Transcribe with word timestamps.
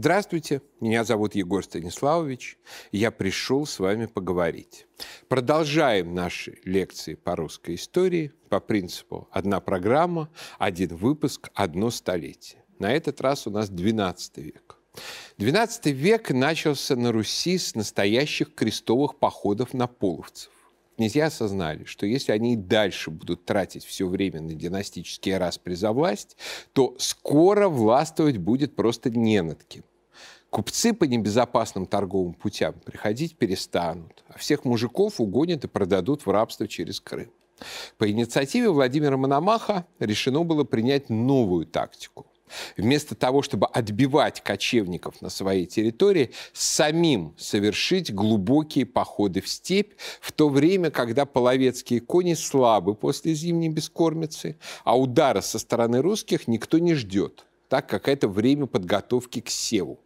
Здравствуйте, 0.00 0.62
меня 0.78 1.02
зовут 1.02 1.34
Егор 1.34 1.64
Станиславович, 1.64 2.56
я 2.92 3.10
пришел 3.10 3.66
с 3.66 3.80
вами 3.80 4.06
поговорить. 4.06 4.86
Продолжаем 5.26 6.14
наши 6.14 6.60
лекции 6.62 7.16
по 7.16 7.34
русской 7.34 7.74
истории 7.74 8.30
по 8.48 8.60
принципу 8.60 9.26
«одна 9.32 9.58
программа, 9.58 10.30
один 10.60 10.94
выпуск, 10.94 11.50
одно 11.52 11.90
столетие». 11.90 12.62
На 12.78 12.92
этот 12.92 13.20
раз 13.20 13.48
у 13.48 13.50
нас 13.50 13.70
12 13.70 14.36
век. 14.36 14.78
12 15.38 15.86
век 15.86 16.30
начался 16.30 16.94
на 16.94 17.10
Руси 17.10 17.58
с 17.58 17.74
настоящих 17.74 18.54
крестовых 18.54 19.18
походов 19.18 19.74
на 19.74 19.88
половцев 19.88 20.52
князья 20.98 21.26
осознали, 21.26 21.84
что 21.84 22.06
если 22.06 22.32
они 22.32 22.54
и 22.54 22.56
дальше 22.56 23.10
будут 23.10 23.44
тратить 23.44 23.84
все 23.84 24.08
время 24.08 24.40
на 24.40 24.54
династические 24.54 25.38
распри 25.38 25.74
за 25.74 25.92
власть, 25.92 26.36
то 26.72 26.96
скоро 26.98 27.68
властвовать 27.68 28.38
будет 28.38 28.74
просто 28.74 29.08
не 29.08 29.40
над 29.40 29.62
кем. 29.62 29.84
Купцы 30.50 30.92
по 30.92 31.04
небезопасным 31.04 31.86
торговым 31.86 32.34
путям 32.34 32.74
приходить 32.84 33.36
перестанут, 33.36 34.24
а 34.28 34.38
всех 34.38 34.64
мужиков 34.64 35.20
угонят 35.20 35.64
и 35.64 35.68
продадут 35.68 36.26
в 36.26 36.30
рабство 36.30 36.66
через 36.66 37.00
Крым. 37.00 37.30
По 37.96 38.10
инициативе 38.10 38.68
Владимира 38.70 39.16
Мономаха 39.16 39.86
решено 40.00 40.42
было 40.42 40.64
принять 40.64 41.10
новую 41.10 41.66
тактику– 41.66 42.26
Вместо 42.76 43.14
того, 43.14 43.42
чтобы 43.42 43.66
отбивать 43.66 44.42
кочевников 44.42 45.20
на 45.20 45.30
своей 45.30 45.66
территории, 45.66 46.30
самим 46.52 47.34
совершить 47.38 48.14
глубокие 48.14 48.86
походы 48.86 49.40
в 49.40 49.48
степь, 49.48 49.92
в 50.20 50.32
то 50.32 50.48
время, 50.48 50.90
когда 50.90 51.26
половецкие 51.26 52.00
кони 52.00 52.34
слабы 52.34 52.94
после 52.94 53.34
зимней 53.34 53.68
бескормицы, 53.68 54.56
а 54.84 54.98
удара 54.98 55.40
со 55.40 55.58
стороны 55.58 56.02
русских 56.02 56.48
никто 56.48 56.78
не 56.78 56.94
ждет, 56.94 57.46
так 57.68 57.88
как 57.88 58.08
это 58.08 58.28
время 58.28 58.66
подготовки 58.66 59.40
к 59.40 59.50
севу. 59.50 60.00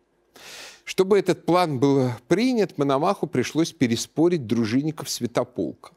Чтобы 0.84 1.18
этот 1.18 1.46
план 1.46 1.78
был 1.78 2.10
принят, 2.28 2.76
Мономаху 2.76 3.26
пришлось 3.26 3.72
переспорить 3.72 4.46
дружинников 4.46 5.08
Святополка. 5.08 5.92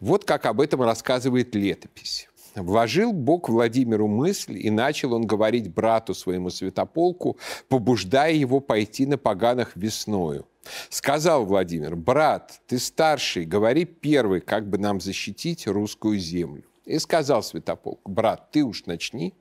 Вот 0.00 0.24
как 0.24 0.46
об 0.46 0.60
этом 0.60 0.82
рассказывает 0.82 1.54
летопись. 1.54 2.28
Вложил 2.54 3.12
Бог 3.12 3.48
Владимиру 3.48 4.08
мысль, 4.08 4.58
и 4.58 4.70
начал 4.70 5.14
он 5.14 5.26
говорить 5.26 5.72
брату 5.72 6.14
своему 6.14 6.50
святополку, 6.50 7.38
побуждая 7.68 8.32
его 8.32 8.60
пойти 8.60 9.06
на 9.06 9.16
поганах 9.16 9.72
весною. 9.74 10.46
Сказал 10.90 11.44
Владимир, 11.44 11.96
брат, 11.96 12.60
ты 12.66 12.78
старший, 12.78 13.44
говори 13.44 13.84
первый, 13.84 14.40
как 14.40 14.68
бы 14.68 14.78
нам 14.78 15.00
защитить 15.00 15.66
русскую 15.66 16.18
землю. 16.18 16.64
И 16.84 16.98
сказал 16.98 17.42
святополк, 17.42 18.00
брат, 18.08 18.50
ты 18.50 18.62
уж 18.62 18.86
начни. 18.86 19.34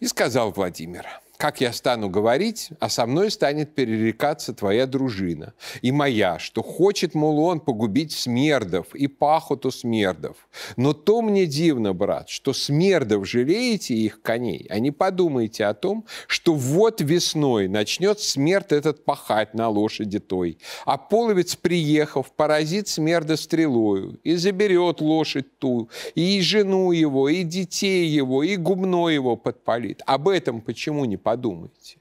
И 0.00 0.06
сказал 0.06 0.50
Владимир, 0.50 1.06
как 1.42 1.60
я 1.60 1.72
стану 1.72 2.08
говорить, 2.08 2.68
а 2.78 2.88
со 2.88 3.04
мной 3.04 3.28
станет 3.32 3.74
перерекаться 3.74 4.54
твоя 4.54 4.86
дружина 4.86 5.54
и 5.80 5.90
моя, 5.90 6.38
что 6.38 6.62
хочет, 6.62 7.16
мол, 7.16 7.40
он 7.40 7.58
погубить 7.58 8.12
смердов 8.12 8.94
и 8.94 9.08
пахоту 9.08 9.72
смердов. 9.72 10.36
Но 10.76 10.92
то 10.92 11.20
мне 11.20 11.46
дивно, 11.46 11.94
брат, 11.94 12.28
что 12.28 12.52
смердов 12.52 13.26
жалеете 13.26 13.92
их 13.92 14.22
коней, 14.22 14.68
а 14.70 14.78
не 14.78 14.92
подумайте 14.92 15.64
о 15.64 15.74
том, 15.74 16.04
что 16.28 16.54
вот 16.54 17.00
весной 17.00 17.66
начнет 17.66 18.20
смерть 18.20 18.70
этот 18.70 19.04
пахать 19.04 19.52
на 19.52 19.68
лошади 19.68 20.20
той, 20.20 20.58
а 20.84 20.96
половец, 20.96 21.56
приехав, 21.56 22.30
поразит 22.36 22.86
смерда 22.86 23.36
стрелою 23.36 24.20
и 24.22 24.36
заберет 24.36 25.00
лошадь 25.00 25.58
ту, 25.58 25.90
и 26.14 26.40
жену 26.40 26.92
его, 26.92 27.28
и 27.28 27.42
детей 27.42 28.06
его, 28.06 28.44
и 28.44 28.54
гумно 28.54 29.08
его 29.08 29.34
подпалит. 29.34 30.02
Об 30.06 30.28
этом 30.28 30.60
почему 30.60 31.04
не 31.04 31.16
подумать? 31.16 31.31
Подумайте. 31.32 31.96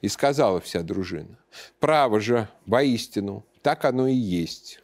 И 0.00 0.08
сказала 0.08 0.60
вся 0.60 0.82
дружина, 0.82 1.38
право 1.80 2.20
же, 2.20 2.48
воистину, 2.66 3.44
так 3.62 3.84
оно 3.84 4.06
и 4.06 4.14
есть. 4.14 4.80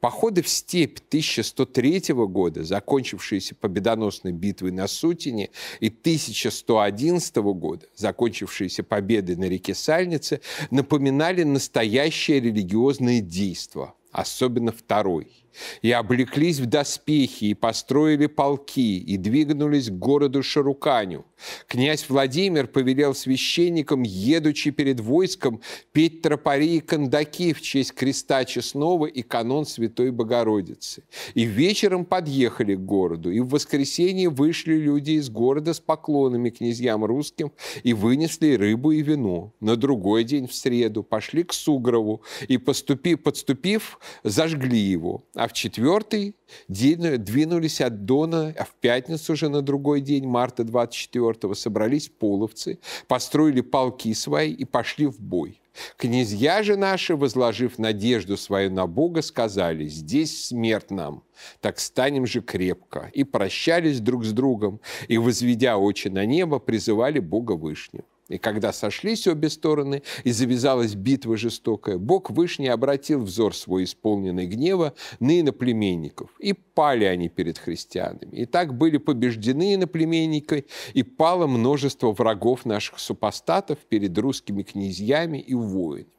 Походы 0.00 0.42
в 0.42 0.48
степь 0.48 0.98
1103 1.08 2.14
года, 2.26 2.62
закончившиеся 2.62 3.54
победоносной 3.54 4.32
битвой 4.32 4.70
на 4.70 4.86
Сутине, 4.86 5.50
и 5.80 5.88
1111 5.88 7.36
года, 7.36 7.86
закончившиеся 7.96 8.82
победой 8.82 9.36
на 9.36 9.44
реке 9.44 9.74
Сальнице, 9.74 10.40
напоминали 10.70 11.42
настоящее 11.42 12.40
религиозное 12.40 13.20
действо, 13.20 13.94
особенно 14.12 14.72
второй– 14.72 15.32
и 15.82 15.90
облеклись 15.90 16.60
в 16.60 16.66
доспехи, 16.66 17.46
и 17.46 17.54
построили 17.54 18.26
полки, 18.26 18.98
и 18.98 19.16
двинулись 19.16 19.88
к 19.88 19.92
городу 19.92 20.42
Шаруканю. 20.42 21.24
Князь 21.66 22.08
Владимир 22.08 22.66
повелел 22.66 23.14
священникам, 23.14 24.02
едучи 24.02 24.70
перед 24.70 25.00
войском, 25.00 25.60
петь 25.92 26.22
тропари 26.22 26.76
и 26.76 26.80
кондаки 26.80 27.52
в 27.52 27.60
честь 27.60 27.92
креста 27.92 28.44
честного 28.44 29.06
и 29.06 29.22
канон 29.22 29.66
Святой 29.66 30.10
Богородицы. 30.10 31.04
И 31.34 31.44
вечером 31.44 32.04
подъехали 32.04 32.74
к 32.74 32.80
городу, 32.80 33.30
и 33.30 33.40
в 33.40 33.48
воскресенье 33.48 34.28
вышли 34.28 34.74
люди 34.74 35.12
из 35.12 35.30
города 35.30 35.74
с 35.74 35.80
поклонами 35.80 36.50
князьям 36.50 37.04
русским 37.04 37.52
и 37.82 37.92
вынесли 37.92 38.54
рыбу 38.54 38.92
и 38.92 39.02
вино. 39.02 39.52
На 39.60 39.76
другой 39.76 40.24
день, 40.24 40.46
в 40.46 40.54
среду, 40.54 41.02
пошли 41.02 41.42
к 41.42 41.52
Сугрову 41.52 42.22
и, 42.46 42.58
поступив, 42.58 43.22
подступив, 43.22 43.98
зажгли 44.24 44.78
его. 44.78 45.24
А 45.34 45.48
в 45.48 45.52
четвертый 45.52 46.34
двинулись 46.68 47.80
от 47.80 48.04
Дона, 48.04 48.54
а 48.58 48.64
в 48.64 48.74
пятницу 48.80 49.32
уже 49.32 49.48
на 49.48 49.62
другой 49.62 50.00
день, 50.00 50.26
марта 50.26 50.62
24-го, 50.62 51.54
собрались 51.54 52.08
половцы, 52.08 52.78
построили 53.06 53.60
полки 53.60 54.14
свои 54.14 54.52
и 54.52 54.64
пошли 54.64 55.06
в 55.06 55.20
бой. 55.20 55.60
Князья 55.96 56.62
же 56.62 56.76
наши, 56.76 57.14
возложив 57.14 57.78
надежду 57.78 58.36
свою 58.36 58.70
на 58.70 58.86
Бога, 58.86 59.22
сказали, 59.22 59.86
здесь 59.86 60.46
смерть 60.46 60.90
нам, 60.90 61.22
так 61.60 61.78
станем 61.78 62.26
же 62.26 62.40
крепко. 62.40 63.10
И 63.14 63.24
прощались 63.24 64.00
друг 64.00 64.24
с 64.24 64.32
другом, 64.32 64.80
и, 65.08 65.18
возведя 65.18 65.76
очи 65.76 66.08
на 66.08 66.26
небо, 66.26 66.58
призывали 66.58 67.20
Бога 67.20 67.52
Вышнего. 67.52 68.04
И 68.28 68.36
когда 68.36 68.72
сошлись 68.72 69.26
обе 69.26 69.48
стороны, 69.48 70.02
и 70.22 70.32
завязалась 70.32 70.94
битва 70.94 71.36
жестокая, 71.36 71.96
Бог 71.96 72.30
Вышний 72.30 72.68
обратил 72.68 73.22
взор 73.22 73.56
свой, 73.56 73.84
исполненный 73.84 74.46
гнева, 74.46 74.94
на 75.18 75.40
иноплеменников. 75.40 76.30
И 76.38 76.52
пали 76.52 77.04
они 77.04 77.28
перед 77.28 77.58
христианами. 77.58 78.36
И 78.36 78.44
так 78.44 78.76
были 78.76 78.98
побеждены 78.98 79.74
иноплеменники, 79.74 80.66
и 80.92 81.02
пало 81.02 81.46
множество 81.46 82.12
врагов 82.12 82.66
наших 82.66 82.98
супостатов 82.98 83.78
перед 83.88 84.16
русскими 84.18 84.62
князьями 84.62 85.38
и 85.38 85.54
воинами. 85.54 86.17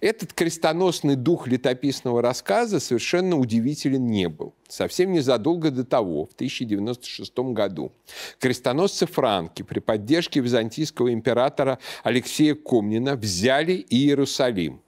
Этот 0.00 0.32
крестоносный 0.32 1.16
дух 1.16 1.48
летописного 1.48 2.20
рассказа 2.20 2.78
совершенно 2.80 3.36
удивителен 3.36 4.06
не 4.06 4.28
был. 4.28 4.54
Совсем 4.68 5.12
незадолго 5.12 5.70
до 5.70 5.84
того, 5.84 6.26
в 6.26 6.34
1096 6.34 7.38
году, 7.38 7.92
крестоносцы 8.38 9.06
франки 9.06 9.62
при 9.62 9.78
поддержке 9.80 10.40
византийского 10.40 11.12
императора 11.12 11.78
Алексея 12.02 12.54
Комнина 12.54 13.16
взяли 13.16 13.84
Иерусалим. 13.88 14.82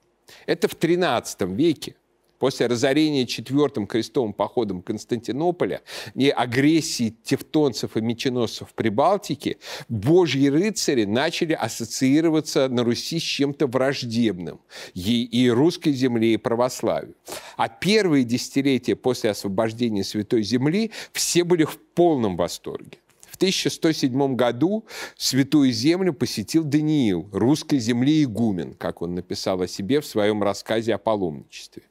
Это 0.46 0.68
в 0.68 0.74
XIII 0.74 1.54
веке 1.54 1.96
после 2.38 2.66
разорения 2.66 3.26
четвертым 3.26 3.86
крестовым 3.86 4.32
походом 4.32 4.82
Константинополя 4.82 5.82
и 6.14 6.28
агрессии 6.28 7.14
тевтонцев 7.22 7.96
и 7.96 8.00
меченосцев 8.00 8.70
в 8.70 8.74
Прибалтике, 8.74 9.58
божьи 9.88 10.48
рыцари 10.48 11.04
начали 11.04 11.52
ассоциироваться 11.52 12.68
на 12.68 12.84
Руси 12.84 13.18
с 13.18 13.22
чем-то 13.22 13.66
враждебным 13.66 14.60
и, 14.94 15.24
и 15.24 15.50
русской 15.50 15.92
земле, 15.92 16.34
и 16.34 16.36
православию. 16.36 17.14
А 17.56 17.68
первые 17.68 18.24
десятилетия 18.24 18.96
после 18.96 19.30
освобождения 19.30 20.04
Святой 20.04 20.42
Земли 20.42 20.92
все 21.12 21.44
были 21.44 21.64
в 21.64 21.78
полном 21.94 22.36
восторге. 22.36 22.98
1107 23.38 24.34
году 24.34 24.84
Святую 25.16 25.72
Землю 25.72 26.12
посетил 26.12 26.64
Даниил, 26.64 27.28
русской 27.32 27.78
земли 27.78 28.24
игумен, 28.24 28.74
как 28.74 29.00
он 29.00 29.14
написал 29.14 29.62
о 29.62 29.68
себе 29.68 30.00
в 30.00 30.06
своем 30.06 30.42
рассказе 30.42 30.94
о 30.94 30.98
паломничестве. 30.98 31.84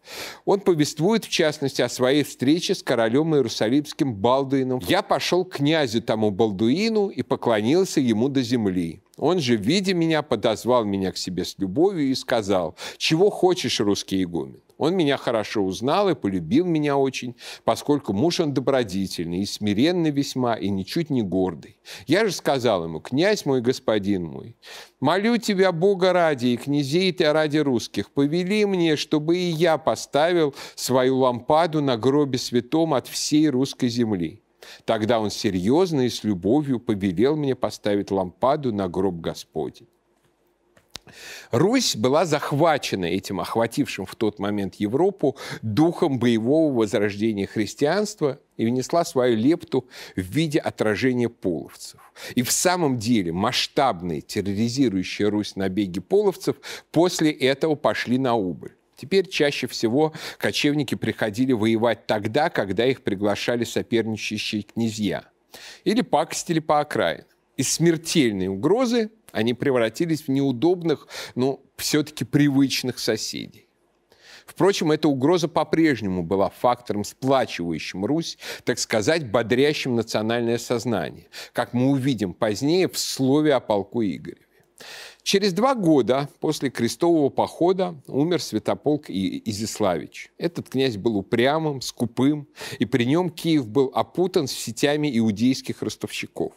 Он 0.44 0.60
повествует, 0.60 1.24
в 1.24 1.30
частности, 1.30 1.82
о 1.82 1.90
своей 1.90 2.24
встрече 2.24 2.76
с 2.76 2.84
королем 2.84 3.34
Иерусалимским 3.34 4.14
Балдуином. 4.14 4.82
«Я 4.88 5.02
пошел 5.02 5.46
к 5.46 5.56
князю 5.56 6.02
тому 6.02 6.32
Балдуину 6.32 7.08
и 7.08 7.22
поклонился 7.22 8.02
ему 8.02 8.28
до 8.28 8.42
земли. 8.42 9.02
Он 9.18 9.40
же, 9.40 9.56
видя 9.56 9.94
меня, 9.94 10.22
подозвал 10.22 10.84
меня 10.84 11.12
к 11.12 11.18
себе 11.18 11.46
с 11.46 11.58
любовью 11.58 12.12
и 12.12 12.16
сказал, 12.16 12.76
«Чего 12.98 13.30
хочешь, 13.30 13.80
русский 13.80 14.22
игумен?» 14.22 14.62
Он 14.78 14.96
меня 14.96 15.18
хорошо 15.18 15.64
узнал 15.64 16.10
и 16.10 16.16
полюбил 16.16 16.66
меня 16.66 16.98
очень, 16.98 17.36
поскольку 17.64 18.14
муж 18.14 18.40
он 18.40 18.54
добродетельный 18.54 19.40
и 19.40 19.46
смиренный 19.46 20.12
весьма, 20.12 20.56
и 20.56 20.70
ничуть 20.70 21.10
не 21.10 21.24
гордый. 21.24 21.80
Я 22.06 22.26
же 22.26 22.32
сказал 22.32 22.84
ему, 22.84 23.00
князь 23.00 23.46
мой, 23.46 23.62
господин 23.62 24.26
мой, 24.26 24.56
молю 25.00 25.38
тебя 25.38 25.72
Бога 25.72 26.14
ради 26.14 26.48
и 26.48 26.58
князей 26.58 27.12
ты 27.12 27.32
ради 27.32 27.58
русских, 27.58 28.12
повели 28.12 28.66
мне, 28.66 28.96
чтобы 28.96 29.38
и 29.38 29.50
я 29.50 29.78
поставил 29.78 30.54
свою 30.76 31.18
лампаду 31.18 31.82
на 31.82 31.98
гробе 31.98 32.38
святом 32.38 32.94
от 32.94 33.08
всей 33.08 33.50
русской 33.50 33.90
земли. 33.90 34.44
Тогда 34.86 35.20
он 35.20 35.30
серьезно 35.30 36.02
и 36.02 36.10
с 36.10 36.24
любовью 36.24 36.80
повелел 36.80 37.36
мне 37.36 37.56
поставить 37.56 38.12
лампаду 38.12 38.74
на 38.74 38.88
гроб 38.88 39.16
Господень. 39.16 39.88
Русь 41.52 41.96
была 41.96 42.26
захвачена 42.26 43.06
этим 43.06 43.40
охватившим 43.40 44.06
в 44.06 44.16
тот 44.16 44.40
момент 44.40 44.76
Европу 44.76 45.38
духом 45.62 46.20
боевого 46.20 46.74
возрождения 46.74 47.48
христианства 47.48 48.40
и 48.58 48.66
внесла 48.66 49.06
свою 49.06 49.38
лепту 49.38 49.88
в 50.16 50.22
виде 50.22 50.60
отражения 50.60 51.30
половцев. 51.30 52.00
И 52.36 52.42
в 52.42 52.52
самом 52.52 52.98
деле 52.98 53.32
масштабные 53.32 54.22
терроризирующие 54.22 55.30
Русь 55.30 55.56
набеги 55.56 56.00
половцев 56.00 56.58
после 56.92 57.32
этого 57.32 57.76
пошли 57.76 58.18
на 58.18 58.36
убыль. 58.36 58.74
Теперь 58.96 59.30
чаще 59.30 59.68
всего 59.68 60.14
кочевники 60.40 60.96
приходили 60.96 61.54
воевать 61.54 62.08
тогда, 62.08 62.50
когда 62.50 62.86
их 62.86 63.04
приглашали 63.04 63.64
соперничающие 63.64 64.64
князья 64.64 65.26
или 65.84 66.02
пакостили 66.02 66.60
по 66.60 66.80
окраинам. 66.80 67.26
Из 67.58 67.74
смертельной 67.74 68.48
угрозы 68.48 69.10
они 69.32 69.54
превратились 69.54 70.24
в 70.24 70.28
неудобных, 70.30 71.08
но 71.36 71.62
все-таки 71.76 72.26
привычных 72.26 73.00
соседей. 73.00 73.68
Впрочем, 74.46 74.92
эта 74.92 75.10
угроза 75.10 75.50
по-прежнему 75.50 76.24
была 76.24 76.50
фактором, 76.50 77.04
сплачивающим 77.04 78.06
Русь, 78.06 78.38
так 78.64 78.80
сказать, 78.80 79.30
бодрящим 79.30 79.96
национальное 79.96 80.58
сознание, 80.58 81.28
как 81.52 81.74
мы 81.74 81.92
увидим 81.92 82.34
позднее 82.34 82.88
в 82.88 82.98
слове 82.98 83.54
о 83.54 83.60
полку 83.60 84.02
Игореве. 84.02 84.48
Через 85.24 85.52
два 85.52 85.76
года 85.76 86.30
после 86.40 86.70
крестового 86.70 87.30
похода 87.30 88.02
умер 88.08 88.42
святополк 88.42 89.10
Изяславич. 89.10 90.32
Этот 90.38 90.70
князь 90.70 90.96
был 90.96 91.18
упрямым, 91.18 91.82
скупым, 91.82 92.48
и 92.80 92.86
при 92.86 93.04
нем 93.04 93.30
Киев 93.30 93.68
был 93.68 93.92
опутан 93.94 94.48
сетями 94.48 95.16
иудейских 95.18 95.82
ростовщиков. 95.82 96.54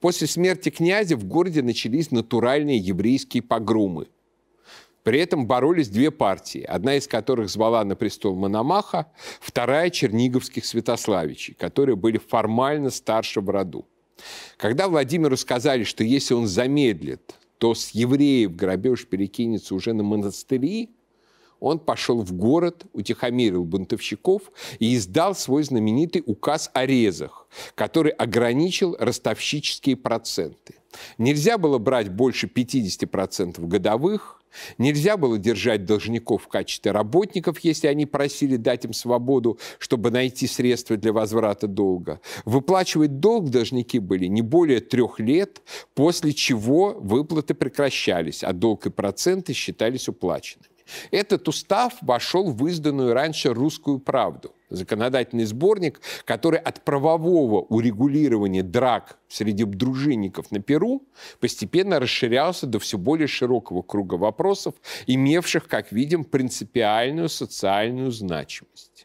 После 0.00 0.26
смерти 0.26 0.70
князя 0.70 1.16
в 1.16 1.24
городе 1.24 1.62
начались 1.62 2.10
натуральные 2.10 2.78
еврейские 2.78 3.42
погромы. 3.42 4.06
При 5.02 5.20
этом 5.20 5.46
боролись 5.46 5.88
две 5.88 6.10
партии, 6.10 6.62
одна 6.62 6.96
из 6.96 7.06
которых 7.06 7.50
звала 7.50 7.84
на 7.84 7.94
престол 7.94 8.34
Мономаха, 8.34 9.12
вторая– 9.40 9.90
черниговских 9.90 10.64
святославичей, 10.64 11.54
которые 11.54 11.96
были 11.96 12.16
формально 12.16 12.90
старше 12.90 13.42
в 13.42 13.50
роду. 13.50 13.86
Когда 14.56 14.88
Владимиру 14.88 15.36
сказали, 15.36 15.84
что 15.84 16.04
если 16.04 16.32
он 16.32 16.46
замедлит, 16.46 17.34
то 17.58 17.74
с 17.74 17.90
евреев 17.90 18.56
грабеж 18.56 19.06
перекинется 19.06 19.74
уже 19.74 19.92
на 19.92 20.02
монастыри, 20.02 20.93
он 21.64 21.78
пошел 21.78 22.22
в 22.22 22.32
город, 22.32 22.84
утихомирил 22.92 23.64
бунтовщиков 23.64 24.42
и 24.78 24.94
издал 24.94 25.34
свой 25.34 25.64
знаменитый 25.64 26.22
указ 26.26 26.70
о 26.74 26.84
резах, 26.84 27.48
который 27.74 28.12
ограничил 28.12 28.96
ростовщические 28.98 29.96
проценты. 29.96 30.74
Нельзя 31.18 31.58
было 31.58 31.78
брать 31.78 32.10
больше 32.10 32.46
50% 32.46 33.66
годовых, 33.66 34.40
Нельзя 34.78 35.16
было 35.16 35.36
держать 35.38 35.84
должников 35.84 36.44
в 36.44 36.48
качестве 36.48 36.92
работников, 36.92 37.58
если 37.60 37.88
они 37.88 38.06
просили 38.06 38.56
дать 38.56 38.84
им 38.84 38.92
свободу, 38.92 39.58
чтобы 39.78 40.12
найти 40.12 40.46
средства 40.46 40.96
для 40.96 41.12
возврата 41.12 41.66
долга. 41.66 42.20
Выплачивать 42.44 43.18
долг 43.18 43.50
должники 43.50 43.98
были 43.98 44.26
не 44.26 44.42
более 44.42 44.78
трех 44.78 45.18
лет, 45.18 45.62
после 45.94 46.32
чего 46.32 46.92
выплаты 46.92 47.54
прекращались, 47.54 48.44
а 48.44 48.52
долг 48.52 48.86
и 48.86 48.90
проценты 48.90 49.52
считались 49.54 50.08
уплаченными. 50.08 50.73
Этот 51.10 51.48
устав 51.48 51.94
вошел 52.02 52.52
в 52.52 52.66
изданную 52.66 53.14
раньше 53.14 53.54
«Русскую 53.54 53.98
правду», 53.98 54.52
законодательный 54.68 55.44
сборник, 55.44 56.00
который 56.24 56.58
от 56.58 56.82
правового 56.84 57.60
урегулирования 57.60 58.62
драк 58.62 59.18
среди 59.28 59.64
дружинников 59.64 60.50
на 60.50 60.60
Перу 60.60 61.02
постепенно 61.40 62.00
расширялся 62.00 62.66
до 62.66 62.78
все 62.78 62.98
более 62.98 63.28
широкого 63.28 63.82
круга 63.82 64.14
вопросов, 64.14 64.74
имевших, 65.06 65.68
как 65.68 65.92
видим, 65.92 66.24
принципиальную 66.24 67.28
социальную 67.28 68.10
значимость. 68.10 69.03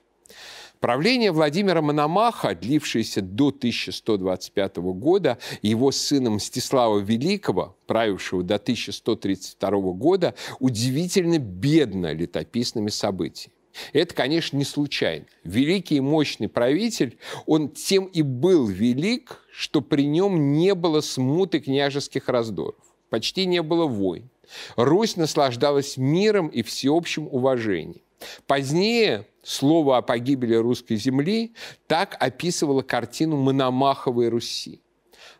Правление 0.80 1.34
Владимира 1.34 1.81
Мономаха, 1.81 2.56
длившееся 2.56 3.22
до 3.22 3.50
1125 3.50 4.78
года, 4.78 5.38
его 5.62 5.92
сына 5.92 6.30
Мстислава 6.30 7.00
Великого, 7.00 7.76
правившего 7.86 8.44
до 8.44 8.56
1132 8.56 9.70
года, 9.94 10.36
удивительно 10.60 11.38
бедно 11.38 12.14
летописными 12.14 12.90
событиями. 12.90 13.54
Это, 13.92 14.16
конечно, 14.16 14.56
не 14.56 14.64
случайно. 14.64 15.26
Великий 15.44 15.98
и 15.98 16.02
мощный 16.02 16.48
правитель, 16.48 17.18
он 17.46 17.70
тем 17.70 18.06
и 18.06 18.22
был 18.22 18.66
велик, 18.66 19.44
что 19.52 19.82
при 19.82 20.04
нем 20.04 20.54
не 20.54 20.74
было 20.75 21.02
смуты 21.02 21.60
княжеских 21.60 22.30
раздоров, 22.30 22.75
почти 23.10 23.46
не 23.46 23.62
было 23.62 23.86
войн. 23.86 24.30
Русь 24.78 25.18
наслаждалась 25.18 25.98
миром 25.98 26.48
и 26.48 26.64
всеобщим 26.64 27.28
уважением. 27.30 28.02
Позднее 28.48 29.28
слово 29.50 29.98
о 29.98 30.01
погибели 30.01 30.56
русской 30.56 30.96
земли 30.96 31.54
так 31.88 32.16
описывало 32.19 32.84
картину 32.84 33.38
Мономаховой 33.38 34.30
Руси. 34.30 34.81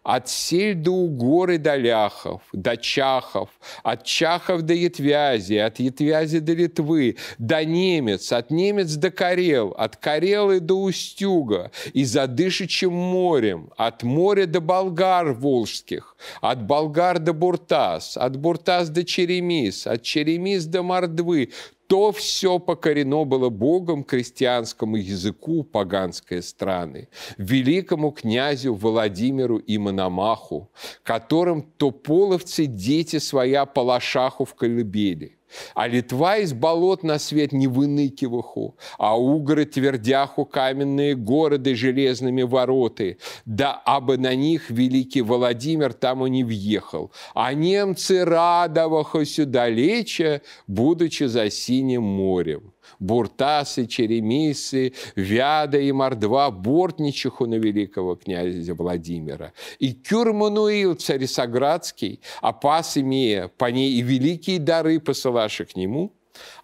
От 0.02 0.30
сель 0.30 0.76
до 0.76 0.92
угоры 0.92 1.58
до 1.58 1.76
ляхов, 1.76 2.42
до 2.54 2.76
чахов, 2.78 3.50
от 3.84 4.04
чахов 4.04 4.62
до 4.62 4.74
Етвязи, 4.74 5.56
от 5.56 5.80
Етвязи 5.80 6.40
до 6.40 6.54
Литвы, 6.54 7.18
до 7.38 7.64
немец, 7.64 8.32
от 8.32 8.50
немец 8.50 8.96
до 8.96 9.12
Карел, 9.12 9.76
от 9.78 9.98
Карелы 9.98 10.60
до 10.60 10.82
Устюга, 10.82 11.72
и 11.94 12.06
за 12.06 12.28
дышичим 12.28 12.94
морем, 12.94 13.72
от 13.78 14.04
моря 14.04 14.46
до 14.46 14.62
болгар 14.62 15.34
волжских, 15.34 16.16
от 16.42 16.64
болгар 16.64 17.20
до 17.20 17.34
Буртас, 17.34 18.18
от 18.18 18.38
Буртас 18.38 18.90
до 18.90 19.04
Черемис, 19.04 19.86
от 19.86 20.02
Черемис 20.02 20.66
до 20.66 20.82
Мордвы, 20.82 21.52
то 21.90 22.12
все 22.12 22.60
покорено 22.60 23.26
было 23.26 23.50
Богом 23.50 24.04
крестьянскому 24.04 24.98
языку 24.98 25.64
поганской 25.64 26.44
страны, 26.44 27.10
великому 27.38 28.12
князю 28.12 28.76
Владимиру 28.76 29.58
и 29.58 29.80
Мономаху, 29.80 30.70
которым 31.02 31.64
то 31.64 31.90
половцы 31.90 32.68
дети 32.68 33.18
своя 33.18 33.66
по 33.66 33.80
лошаху 33.80 34.46
в 34.46 34.54
колыбели, 34.54 35.39
а 35.76 35.88
Литва 35.88 36.38
из 36.38 36.54
болот 36.54 37.04
на 37.04 37.20
свет 37.20 37.52
не 37.52 37.68
выныкиваху, 37.68 38.78
а 38.98 39.20
угры 39.20 39.66
твердяху 39.66 40.46
каменные 40.46 41.16
города 41.16 41.76
железными 41.76 42.44
вороты, 42.44 43.18
да 43.46 43.74
абы 43.86 44.18
на 44.18 44.36
них 44.36 44.70
великий 44.70 45.22
Владимир 45.22 45.94
там 45.94 46.26
и 46.26 46.30
не 46.30 46.44
въехал, 46.44 47.12
а 47.34 47.54
немцы 47.54 48.26
радоваху 48.26 49.26
сюда 49.26 49.70
леча, 49.70 50.42
будучи 50.68 51.24
за 51.24 51.50
синим 51.50 52.04
морем. 52.04 52.74
Буртасы, 53.00 53.86
Черемисы, 53.86 54.94
Вяда 55.16 55.78
и 55.78 55.92
Мордва 55.92 56.52
бортничиху 56.52 57.46
на 57.46 57.56
великого 57.56 58.16
князя 58.16 58.74
Владимира. 58.74 59.54
И 59.80 59.94
Кюрмануил, 59.94 60.96
царесоградский, 60.96 62.20
опас 62.42 62.98
имея, 62.98 63.48
по 63.48 63.66
ней 63.66 63.94
и 63.94 64.02
великие 64.02 64.60
дары 64.60 65.00
посылаши 65.00 65.66
к 65.66 65.76
нему, 65.76 66.12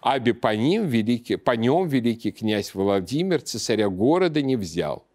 аби 0.00 0.32
по 0.32 0.54
ним 0.54 0.86
великий, 0.86 1.36
по 1.36 1.52
нем 1.52 1.88
великий 1.88 2.32
князь 2.32 2.74
Владимир 2.74 3.40
цесаря 3.42 3.88
города 3.88 4.42
не 4.42 4.56
взял. 4.56 5.05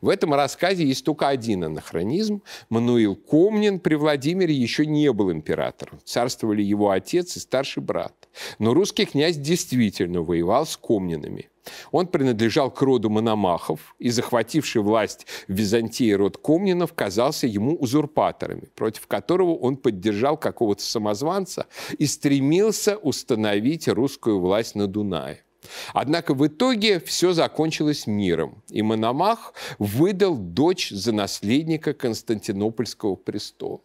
В 0.00 0.08
этом 0.08 0.32
рассказе 0.32 0.84
есть 0.84 1.04
только 1.04 1.28
один 1.28 1.64
анахронизм. 1.64 2.42
Мануил 2.70 3.16
Комнин 3.16 3.80
при 3.80 3.96
Владимире 3.96 4.54
еще 4.54 4.86
не 4.86 5.12
был 5.12 5.30
императором. 5.30 6.00
Царствовали 6.04 6.62
его 6.62 6.90
отец 6.90 7.36
и 7.36 7.40
старший 7.40 7.82
брат. 7.82 8.28
Но 8.58 8.72
русский 8.72 9.04
князь 9.04 9.36
действительно 9.36 10.22
воевал 10.22 10.64
с 10.64 10.76
Комнинами. 10.76 11.50
Он 11.90 12.06
принадлежал 12.06 12.70
к 12.70 12.80
роду 12.80 13.10
Мономахов, 13.10 13.94
и 13.98 14.08
захвативший 14.08 14.80
власть 14.82 15.26
в 15.46 15.52
Византии 15.52 16.10
род 16.12 16.38
Комнинов 16.38 16.94
казался 16.94 17.46
ему 17.46 17.76
узурпаторами, 17.76 18.70
против 18.74 19.06
которого 19.06 19.54
он 19.54 19.76
поддержал 19.76 20.38
какого-то 20.38 20.82
самозванца 20.82 21.66
и 21.98 22.06
стремился 22.06 22.96
установить 22.96 23.88
русскую 23.88 24.40
власть 24.40 24.74
на 24.74 24.86
Дунае. 24.86 25.44
Однако 25.92 26.34
в 26.34 26.46
итоге 26.46 27.00
все 27.00 27.32
закончилось 27.32 28.06
миром, 28.06 28.62
и 28.68 28.82
Мономах 28.82 29.54
выдал 29.78 30.36
дочь 30.36 30.90
за 30.90 31.12
наследника 31.12 31.92
Константинопольского 31.92 33.16
престола. 33.16 33.80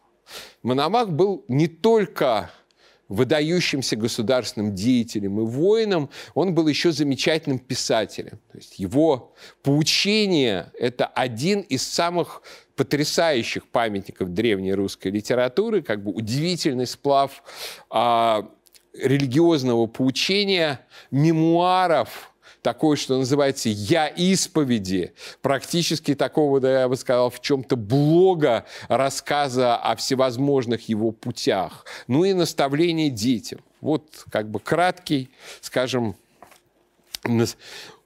Мономах 0.64 1.10
был 1.10 1.46
не 1.48 1.68
только 1.68 2.52
выдающимся 3.08 3.96
государственным 3.96 4.74
деятелем 4.74 5.40
и 5.40 5.44
воином, 5.44 6.10
он 6.34 6.56
был 6.56 6.68
еще 6.68 6.92
замечательным 6.92 7.60
писателем. 7.60 8.40
То 8.52 8.58
есть 8.58 8.80
его 8.80 9.34
поучение– 9.62 10.72
это 10.80 11.06
один 11.06 11.62
из 11.62 11.84
самых 11.88 12.42
потрясающих 12.76 13.68
памятников 13.68 14.34
древней 14.34 14.74
русской 14.74 15.10
литературы, 15.10 15.82
как 15.82 16.04
бы 16.04 16.12
удивительный 16.12 16.88
сплав 16.88 17.44
а, 17.90 18.50
религиозного 18.98 19.88
поучения, 19.88 20.82
мемуаров 21.12 22.32
такое, 22.66 22.98
что 22.98 23.16
называется 23.20 23.70
«я 23.70 24.08
исповеди», 24.08 25.14
практически 25.44 26.16
такого, 26.16 26.60
да, 26.60 26.82
я 26.82 26.90
бы 26.90 26.96
сказал, 26.96 27.30
в 27.30 27.40
чем-то 27.40 27.76
блога, 27.76 28.66
рассказа 28.88 29.76
о 29.76 29.96
всевозможных 29.96 30.90
его 30.90 31.12
путях, 31.12 31.86
ну 32.08 32.24
и 32.24 32.34
наставление 32.34 33.12
детям. 33.12 33.60
Вот 33.82 34.26
как 34.32 34.50
бы 34.50 34.60
краткий, 34.60 35.30
скажем, 35.62 36.16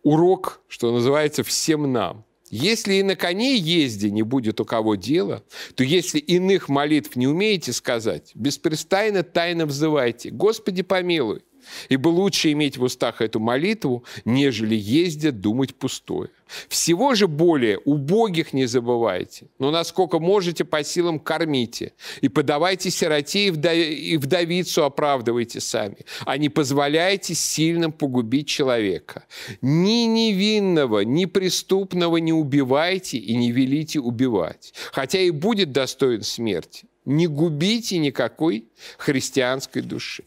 урок, 0.04 0.60
что 0.68 0.92
называется, 0.92 1.44
всем 1.44 1.92
нам. 1.94 2.26
Если 2.50 2.96
и 2.96 3.04
на 3.04 3.16
коне 3.16 3.56
езди 3.56 4.08
не 4.08 4.24
будет 4.24 4.60
у 4.60 4.66
кого 4.66 4.96
дела, 4.96 5.44
то 5.76 5.84
если 5.84 6.20
иных 6.20 6.68
молитв 6.68 7.16
не 7.16 7.28
умеете 7.28 7.74
сказать, 7.74 8.32
беспрестанно 8.34 9.24
тайно 9.24 9.66
взывайте 9.66 10.32
«Господи, 10.32 10.82
помилуй». 10.82 11.42
Ибо 11.90 12.10
лучше 12.10 12.52
иметь 12.52 12.78
в 12.78 12.84
устах 12.84 13.22
эту 13.22 13.40
молитву, 13.40 14.04
нежели 14.26 14.76
ездят 14.76 15.42
думать 15.42 15.76
пустое. 15.76 16.30
Всего 16.68 17.14
же 17.16 17.28
более 17.28 17.78
убогих 17.80 18.54
не 18.54 18.66
забывайте, 18.66 19.48
но 19.60 19.70
насколько 19.70 20.20
можете 20.20 20.66
по 20.66 20.84
силам 20.84 21.20
кормите, 21.20 21.94
и 22.22 22.30
подавайте 22.30 22.90
сироте 22.90 23.48
и 23.48 24.18
вдовицу 24.18 24.84
оправдывайте 24.84 25.60
сами, 25.60 25.98
а 26.26 26.38
не 26.38 26.50
позволяйте 26.50 27.36
сильным 27.36 27.92
погубить 27.92 28.48
человека. 28.48 29.26
Ни 29.62 30.08
невинного, 30.08 31.02
ни 31.02 31.26
преступного 31.26 32.18
не 32.18 32.34
убивайте 32.34 33.18
и 33.18 33.36
не 33.36 33.52
велите 33.52 34.00
убивать, 34.00 34.74
хотя 34.92 35.20
и 35.20 35.30
будет 35.30 35.72
достоин 35.72 36.24
смерти. 36.24 36.88
Не 37.06 37.28
губите 37.28 37.98
никакой 37.98 38.66
христианской 38.98 39.82
души. 39.82 40.24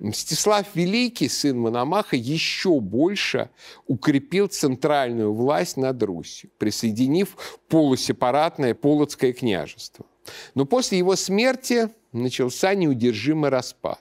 Мстислав 0.00 0.66
Великий, 0.74 1.28
сын 1.28 1.58
Мономаха, 1.58 2.16
еще 2.16 2.80
больше 2.80 3.50
укрепил 3.86 4.46
центральную 4.46 5.32
власть 5.32 5.76
над 5.76 6.02
Русью, 6.02 6.50
присоединив 6.58 7.36
полусепаратное 7.68 8.74
Полоцкое 8.74 9.32
княжество. 9.32 10.06
Но 10.54 10.66
после 10.66 10.98
его 10.98 11.16
смерти 11.16 11.88
начался 12.12 12.74
неудержимый 12.74 13.50
распад. 13.50 14.00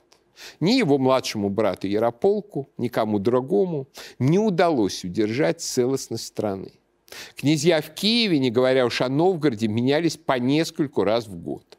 Ни 0.60 0.74
его 0.74 1.00
младшему 1.00 1.50
брату 1.50 1.88
Ярополку, 1.88 2.70
никому 2.78 3.18
другому 3.18 3.88
не 4.20 4.38
удалось 4.38 5.04
удержать 5.04 5.62
целостность 5.62 6.28
страны. 6.28 6.74
Князья 7.36 7.82
в 7.82 7.94
Киеве, 7.94 8.38
не 8.38 8.52
говоря 8.52 8.86
уж 8.86 9.02
о 9.02 9.10
Новгороде, 9.10 9.68
менялись 9.68 10.18
по 10.18 10.38
нескольку 10.38 11.04
раз 11.04 11.28
в 11.28 11.36
год. 11.36 11.78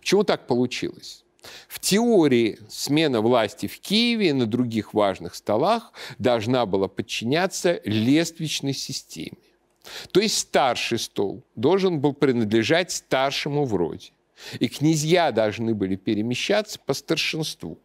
Почему 0.00 0.24
так 0.24 0.46
получилось? 0.46 1.24
В 1.68 1.78
теории 1.78 2.58
смена 2.68 3.20
власти 3.20 3.66
в 3.66 3.80
Киеве 3.80 4.30
и 4.30 4.32
на 4.32 4.46
других 4.46 4.94
важных 4.94 5.34
столах 5.34 5.92
должна 6.18 6.66
была 6.66 6.88
подчиняться 6.88 7.80
лествичной 7.84 8.74
системе. 8.74 9.38
То 10.10 10.20
есть 10.20 10.38
старший 10.38 10.98
стол 10.98 11.44
должен 11.54 12.00
был 12.00 12.12
принадлежать 12.12 12.90
старшему 12.90 13.64
в 13.64 13.74
роде. 13.74 14.10
И 14.60 14.68
князья 14.68 15.32
должны 15.32 15.74
были 15.74 15.96
перемещаться 15.96 16.78
по 16.84 16.94
старшинству. 16.94 17.78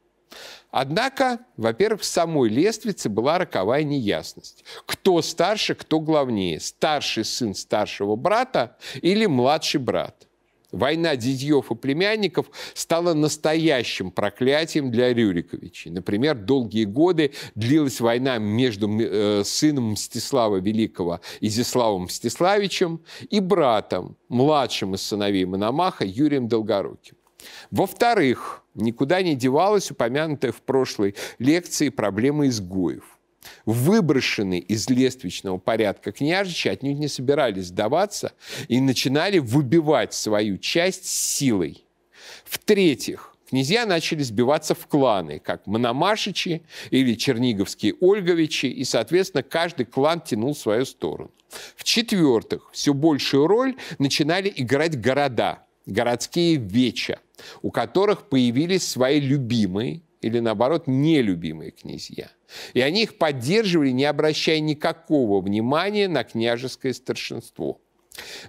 Однако, 0.71 1.39
во-первых, 1.57 2.01
в 2.01 2.05
самой 2.05 2.49
лествице 2.49 3.07
была 3.07 3.37
роковая 3.37 3.83
неясность. 3.83 4.63
Кто 4.85 5.21
старше, 5.21 5.75
кто 5.75 5.99
главнее? 5.99 6.59
Старший 6.59 7.25
сын 7.25 7.53
старшего 7.53 8.15
брата 8.15 8.75
или 9.01 9.27
младший 9.27 9.79
брат? 9.79 10.27
Война 10.73 11.15
дядьев 11.15 11.69
и 11.69 11.75
племянников 11.75 12.47
стала 12.73 13.13
настоящим 13.13 14.09
проклятием 14.09 14.89
для 14.89 15.13
Рюриковичей. 15.13 15.91
Например, 15.91 16.35
долгие 16.35 16.85
годы 16.85 17.31
длилась 17.53 18.01
война 18.01 18.39
между 18.39 18.89
э, 18.89 19.43
сыном 19.45 19.91
Мстислава 19.91 20.57
Великого 20.57 21.21
Изяславом 21.41 22.05
Мстиславичем 22.05 23.01
и 23.29 23.39
братом, 23.39 24.17
младшим 24.29 24.95
из 24.95 25.03
сыновей 25.03 25.45
Мономаха 25.45 26.05
Юрием 26.05 26.47
Долгоруким. 26.47 27.17
Во-вторых, 27.69 28.63
никуда 28.73 29.21
не 29.21 29.35
девалась 29.35 29.91
упомянутая 29.91 30.51
в 30.51 30.63
прошлой 30.63 31.13
лекции 31.37 31.89
проблема 31.89 32.47
изгоев 32.47 33.03
выброшенные 33.65 34.59
из 34.59 34.89
лествичного 34.89 35.57
порядка 35.57 36.11
княжичи 36.11 36.67
отнюдь 36.67 36.99
не 36.99 37.07
собирались 37.07 37.67
сдаваться 37.67 38.33
и 38.67 38.79
начинали 38.79 39.39
выбивать 39.39 40.13
свою 40.13 40.57
часть 40.57 41.05
силой. 41.05 41.85
В-третьих, 42.45 43.35
князья 43.49 43.85
начали 43.85 44.23
сбиваться 44.23 44.75
в 44.75 44.87
кланы, 44.87 45.39
как 45.39 45.67
Мономашичи 45.67 46.63
или 46.89 47.15
Черниговские 47.15 47.95
Ольговичи, 47.99 48.67
и, 48.67 48.83
соответственно, 48.83 49.43
каждый 49.43 49.85
клан 49.85 50.21
тянул 50.21 50.55
свою 50.55 50.85
сторону. 50.85 51.31
В-четвертых, 51.75 52.69
все 52.71 52.93
большую 52.93 53.47
роль 53.47 53.75
начинали 53.99 54.51
играть 54.55 54.99
города, 54.99 55.65
городские 55.85 56.55
веча, 56.55 57.19
у 57.61 57.71
которых 57.71 58.29
появились 58.29 58.87
свои 58.87 59.19
любимые 59.19 60.01
или, 60.23 60.39
наоборот, 60.39 60.87
нелюбимые 60.87 61.71
князья. 61.71 62.29
И 62.73 62.81
они 62.81 63.03
их 63.03 63.17
поддерживали, 63.17 63.89
не 63.89 64.05
обращая 64.05 64.59
никакого 64.59 65.41
внимания 65.41 66.07
на 66.07 66.23
княжеское 66.23 66.93
старшинство. 66.93 67.79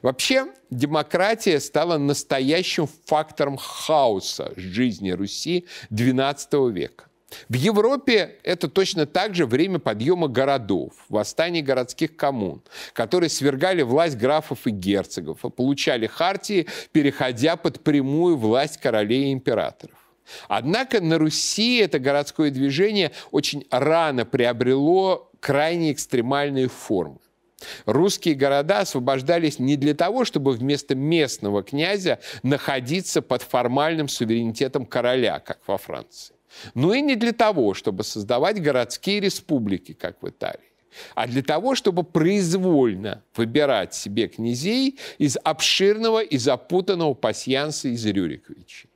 Вообще, 0.03 0.47
демократия 0.71 1.59
стала 1.61 1.97
настоящим 1.97 2.89
фактором 3.07 3.57
хаоса 3.57 4.53
жизни 4.57 5.11
Руси 5.11 5.67
XII 5.91 6.71
века. 6.71 7.05
В 7.49 7.55
Европе 7.55 8.37
это 8.43 8.69
точно 8.69 9.07
так 9.07 9.35
же 9.35 9.47
время 9.47 9.79
подъема 9.79 10.29
городов, 10.29 10.93
восстаний 11.09 11.63
городских 11.63 12.17
коммун, 12.17 12.63
которые 12.93 13.31
свергали 13.31 13.83
власть 13.83 14.17
графов 14.17 14.67
и 14.67 14.71
герцогов, 14.71 15.45
и 15.45 15.51
получали 15.51 16.07
хартии, 16.07 16.69
переходя 16.93 17.57
под 17.57 17.83
прямую 17.83 18.37
власть 18.37 18.79
королей 18.79 19.27
и 19.27 19.33
императоров. 19.33 20.04
Однако 20.49 21.01
на 21.01 21.19
Руси 21.19 21.79
это 21.79 21.99
городское 21.99 22.51
движение 22.51 23.13
очень 23.31 23.67
рано 23.71 24.25
приобрело 24.25 25.31
крайне 25.41 25.93
экстремальные 25.93 26.69
формы. 26.69 27.19
Русские 27.87 28.35
города 28.35 28.81
освобождались 28.81 29.59
не 29.59 29.77
для 29.77 29.95
того, 29.95 30.25
чтобы 30.25 30.53
вместо 30.53 30.95
местного 30.95 31.63
князя 31.63 32.21
находиться 32.43 33.23
под 33.23 33.43
формальным 33.43 34.09
суверенитетом 34.09 34.85
короля, 34.87 35.39
как 35.39 35.61
во 35.67 35.79
Франции, 35.79 36.35
но 36.75 36.93
и 36.93 37.01
не 37.01 37.17
для 37.17 37.33
того, 37.33 37.75
чтобы 37.75 38.05
создавать 38.05 38.61
городские 38.61 39.21
республики, 39.21 39.93
как 39.93 40.23
в 40.23 40.29
Италии 40.29 40.75
а 41.15 41.27
для 41.27 41.43
того, 41.43 41.75
чтобы 41.75 42.05
произвольно 42.05 43.25
выбирать 43.35 43.95
себе 43.95 44.29
князей 44.29 44.99
из 45.19 45.37
обширного 45.43 46.23
и 46.23 46.39
запутанного 46.39 47.15
пасьянса 47.15 47.89
из 47.89 48.07
Рюриковичей. 48.07 48.91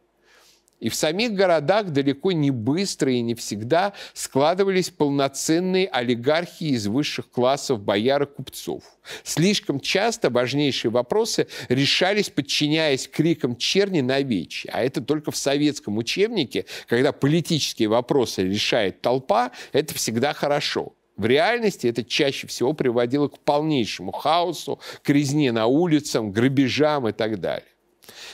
И 0.80 0.88
в 0.88 0.94
самих 0.94 1.32
городах 1.32 1.90
далеко 1.90 2.32
не 2.32 2.50
быстро 2.50 3.12
и 3.12 3.20
не 3.20 3.34
всегда 3.34 3.92
складывались 4.14 4.90
полноценные 4.90 5.88
олигархии 5.88 6.68
из 6.68 6.86
высших 6.86 7.30
классов 7.30 7.80
бояр 7.80 8.22
и 8.22 8.26
купцов. 8.26 8.84
Слишком 9.24 9.80
часто 9.80 10.30
важнейшие 10.30 10.90
вопросы 10.90 11.48
решались, 11.68 12.30
подчиняясь 12.30 13.08
крикам 13.08 13.56
черни 13.56 14.00
на 14.02 14.20
вечи. 14.20 14.70
А 14.72 14.82
это 14.82 15.00
только 15.00 15.30
в 15.32 15.36
советском 15.36 15.98
учебнике, 15.98 16.66
когда 16.86 17.12
политические 17.12 17.88
вопросы 17.88 18.44
решает 18.44 19.00
толпа, 19.00 19.50
это 19.72 19.94
всегда 19.94 20.32
хорошо. 20.32 20.94
В 21.16 21.26
реальности 21.26 21.88
это 21.88 22.04
чаще 22.04 22.46
всего 22.46 22.72
приводило 22.72 23.26
к 23.26 23.40
полнейшему 23.40 24.12
хаосу, 24.12 24.78
к 25.02 25.10
резне 25.10 25.50
на 25.50 25.66
улицах, 25.66 26.26
грабежам 26.26 27.08
и 27.08 27.12
так 27.12 27.40
далее. 27.40 27.66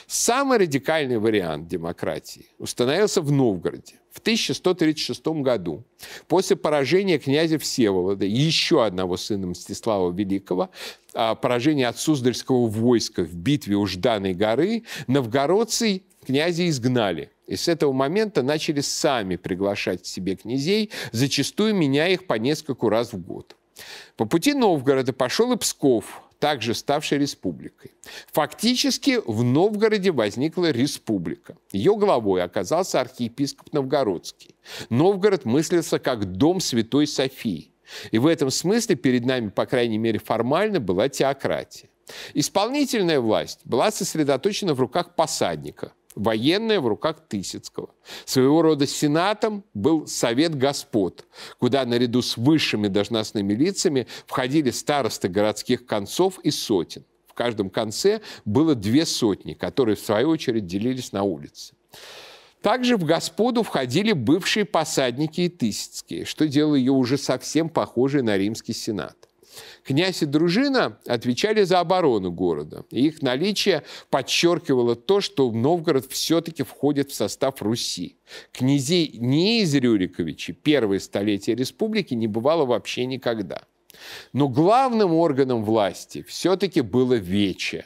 Самый 0.07 0.57
радикальный 0.57 1.17
вариант 1.17 1.67
демократии 1.67 2.47
установился 2.57 3.21
в 3.21 3.31
Новгороде 3.31 3.95
в 4.11 4.19
1136 4.19 5.27
году, 5.41 5.83
после 6.27 6.55
поражения 6.55 7.19
князя 7.19 7.59
Всеволода, 7.59 8.25
еще 8.25 8.85
одного 8.85 9.17
сына 9.17 9.47
Мстислава 9.47 10.13
Великого, 10.13 10.69
а, 11.13 11.35
поражения 11.35 11.87
от 11.87 11.99
Суздальского 11.99 12.67
войска 12.67 13.23
в 13.23 13.35
битве 13.35 13.75
у 13.75 13.85
Жданой 13.85 14.33
горы, 14.33 14.83
новгородцы 15.07 16.03
князя 16.25 16.67
изгнали. 16.69 17.31
И 17.45 17.57
с 17.57 17.67
этого 17.67 17.91
момента 17.91 18.41
начали 18.41 18.79
сами 18.79 19.35
приглашать 19.35 20.03
к 20.03 20.05
себе 20.05 20.35
князей, 20.35 20.91
зачастую 21.11 21.75
меняя 21.75 22.13
их 22.13 22.25
по 22.25 22.35
нескольку 22.35 22.89
раз 22.89 23.13
в 23.13 23.17
год. 23.21 23.55
По 24.15 24.25
пути 24.25 24.53
Новгорода 24.53 25.11
пошел 25.11 25.51
и 25.51 25.57
Псков, 25.57 26.23
также 26.39 26.73
ставшей 26.73 27.17
республикой. 27.17 27.91
Фактически 28.31 29.19
в 29.25 29.43
Новгороде 29.43 30.11
возникла 30.11 30.71
республика. 30.71 31.57
Ее 31.71 31.95
главой 31.95 32.43
оказался 32.43 33.01
архиепископ 33.01 33.73
Новгородский. 33.73 34.55
Новгород 34.89 35.45
мыслился 35.45 35.99
как 35.99 36.25
дом 36.25 36.59
Святой 36.59 37.07
Софии. 37.07 37.71
И 38.11 38.17
в 38.17 38.27
этом 38.27 38.49
смысле 38.49 38.95
перед 38.95 39.25
нами, 39.25 39.49
по 39.49 39.65
крайней 39.65 39.97
мере 39.97 40.19
формально, 40.19 40.79
была 40.79 41.09
теократия. 41.09 41.89
Исполнительная 42.33 43.19
власть 43.19 43.61
была 43.65 43.91
сосредоточена 43.91 44.73
в 44.73 44.79
руках 44.79 45.15
посадника, 45.15 45.93
военная 46.15 46.79
в 46.79 46.87
руках 46.87 47.17
Тысяцкого. 47.27 47.89
Своего 48.25 48.61
рода 48.61 48.87
сенатом 48.87 49.63
был 49.73 50.07
Совет 50.07 50.55
Господ, 50.55 51.25
куда 51.59 51.85
наряду 51.85 52.21
с 52.21 52.37
высшими 52.37 52.87
должностными 52.87 53.53
лицами 53.53 54.07
входили 54.25 54.71
старосты 54.71 55.27
городских 55.27 55.85
концов 55.85 56.39
и 56.39 56.51
сотен. 56.51 57.03
В 57.27 57.33
каждом 57.33 57.69
конце 57.69 58.21
было 58.45 58.75
две 58.75 59.05
сотни, 59.05 59.53
которые, 59.53 59.95
в 59.95 59.99
свою 59.99 60.29
очередь, 60.29 60.65
делились 60.65 61.11
на 61.11 61.23
улицы. 61.23 61.73
Также 62.61 62.97
в 62.97 63.03
господу 63.03 63.61
входили 63.61 64.13
бывшие 64.13 64.65
посадники 64.65 65.41
и 65.41 65.49
тысяцкие, 65.49 66.25
что 66.25 66.47
делало 66.47 66.75
ее 66.75 66.93
уже 66.93 67.17
совсем 67.17 67.69
похожей 67.69 68.23
на 68.23 68.37
римский 68.37 68.73
сенат. 68.73 69.24
Князь 69.83 70.21
и 70.21 70.25
дружина 70.25 70.97
отвечали 71.05 71.63
за 71.63 71.79
оборону 71.79 72.31
города. 72.31 72.85
Их 72.89 73.21
наличие 73.21 73.83
подчеркивало 74.09 74.95
то, 74.95 75.21
что 75.21 75.51
Новгород 75.51 76.11
все-таки 76.11 76.63
входит 76.63 77.11
в 77.11 77.15
состав 77.15 77.61
Руси. 77.61 78.17
Князей 78.51 79.17
не 79.17 79.61
из 79.61 79.73
Рюриковичи 79.75 80.53
первые 80.53 80.99
столетия 80.99 81.55
республики 81.55 82.13
не 82.13 82.27
бывало 82.27 82.65
вообще 82.65 83.05
никогда. 83.05 83.63
Но 84.33 84.49
главным 84.49 85.13
органом 85.13 85.63
власти 85.63 86.23
все-таки 86.27 86.81
было 86.81 87.13
Вече. 87.13 87.85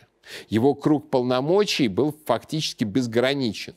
Его 0.50 0.76
круг 0.76 1.10
полномочий 1.10 1.88
был 1.88 2.16
фактически 2.26 2.84
безграничен. 2.84 3.76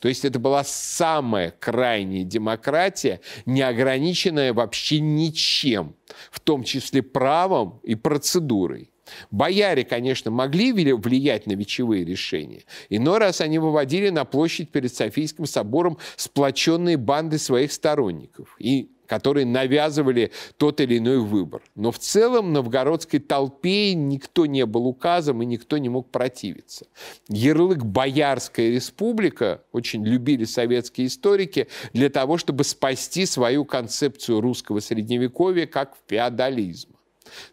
То 0.00 0.08
есть 0.08 0.24
это 0.24 0.38
была 0.38 0.64
самая 0.64 1.50
крайняя 1.50 2.24
демократия, 2.24 3.20
не 3.46 3.62
ограниченная 3.62 4.52
вообще 4.52 5.00
ничем, 5.00 5.96
в 6.30 6.40
том 6.40 6.62
числе 6.64 7.02
правом 7.02 7.80
и 7.82 7.94
процедурой. 7.94 8.90
Бояре, 9.30 9.84
конечно, 9.84 10.30
могли 10.30 10.72
влиять 10.72 11.46
на 11.46 11.52
вечевые 11.52 12.04
решения. 12.04 12.64
Иной 12.90 13.18
раз 13.18 13.40
они 13.40 13.58
выводили 13.58 14.10
на 14.10 14.24
площадь 14.24 14.70
перед 14.70 14.94
Софийским 14.94 15.46
собором 15.46 15.98
сплоченные 16.16 16.96
банды 16.96 17.38
своих 17.38 17.72
сторонников. 17.72 18.54
И 18.58 18.90
которые 19.08 19.46
навязывали 19.46 20.30
тот 20.58 20.80
или 20.80 20.98
иной 20.98 21.18
выбор. 21.18 21.62
Но 21.74 21.90
в 21.90 21.98
целом 21.98 22.52
новгородской 22.52 23.18
толпе 23.18 23.94
никто 23.94 24.46
не 24.46 24.64
был 24.66 24.86
указом 24.86 25.42
и 25.42 25.46
никто 25.46 25.78
не 25.78 25.88
мог 25.88 26.10
противиться. 26.10 26.86
Ярлык 27.28 27.82
«Боярская 27.82 28.70
республика» 28.70 29.62
очень 29.72 30.04
любили 30.04 30.44
советские 30.44 31.06
историки 31.06 31.68
для 31.92 32.10
того, 32.10 32.36
чтобы 32.36 32.64
спасти 32.64 33.24
свою 33.26 33.64
концепцию 33.64 34.40
русского 34.40 34.80
средневековья 34.80 35.66
как 35.66 35.94
феодализма. 36.06 36.97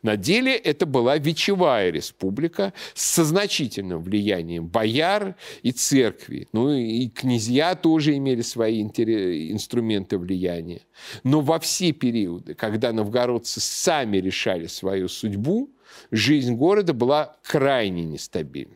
На 0.01 0.17
деле 0.17 0.55
это 0.55 0.85
была 0.85 1.17
вечевая 1.17 1.89
республика 1.89 2.73
со 2.93 3.23
значительным 3.23 4.01
влиянием 4.01 4.67
бояр 4.67 5.35
и 5.63 5.71
церкви. 5.71 6.47
Ну 6.51 6.71
и 6.71 7.07
князья 7.09 7.75
тоже 7.75 8.15
имели 8.17 8.41
свои 8.41 8.81
инструменты 8.81 10.17
влияния. 10.17 10.81
Но 11.23 11.41
во 11.41 11.59
все 11.59 11.91
периоды, 11.91 12.53
когда 12.53 12.93
новгородцы 12.93 13.59
сами 13.59 14.17
решали 14.17 14.67
свою 14.67 15.07
судьбу, 15.07 15.69
жизнь 16.11 16.55
города 16.55 16.93
была 16.93 17.37
крайне 17.43 18.03
нестабильна. 18.03 18.75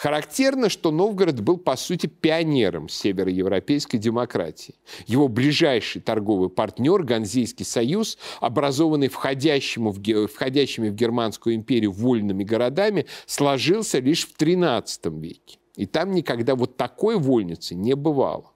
Характерно, 0.00 0.70
что 0.70 0.92
Новгород 0.92 1.40
был, 1.42 1.58
по 1.58 1.76
сути, 1.76 2.06
пионером 2.06 2.88
североевропейской 2.88 4.00
демократии. 4.00 4.76
Его 5.06 5.28
ближайший 5.28 6.00
торговый 6.00 6.48
партнер, 6.48 7.02
Ганзейский 7.02 7.66
союз, 7.66 8.16
образованный 8.40 9.08
входящему 9.08 9.90
в, 9.90 10.26
входящими 10.28 10.88
в 10.88 10.94
Германскую 10.94 11.54
империю 11.54 11.92
вольными 11.92 12.44
городами, 12.44 13.04
сложился 13.26 13.98
лишь 13.98 14.26
в 14.26 14.34
XIII 14.40 15.20
веке. 15.20 15.58
И 15.76 15.84
там 15.84 16.12
никогда 16.12 16.54
вот 16.54 16.78
такой 16.78 17.18
вольницы 17.18 17.74
не 17.74 17.94
бывало. 17.94 18.54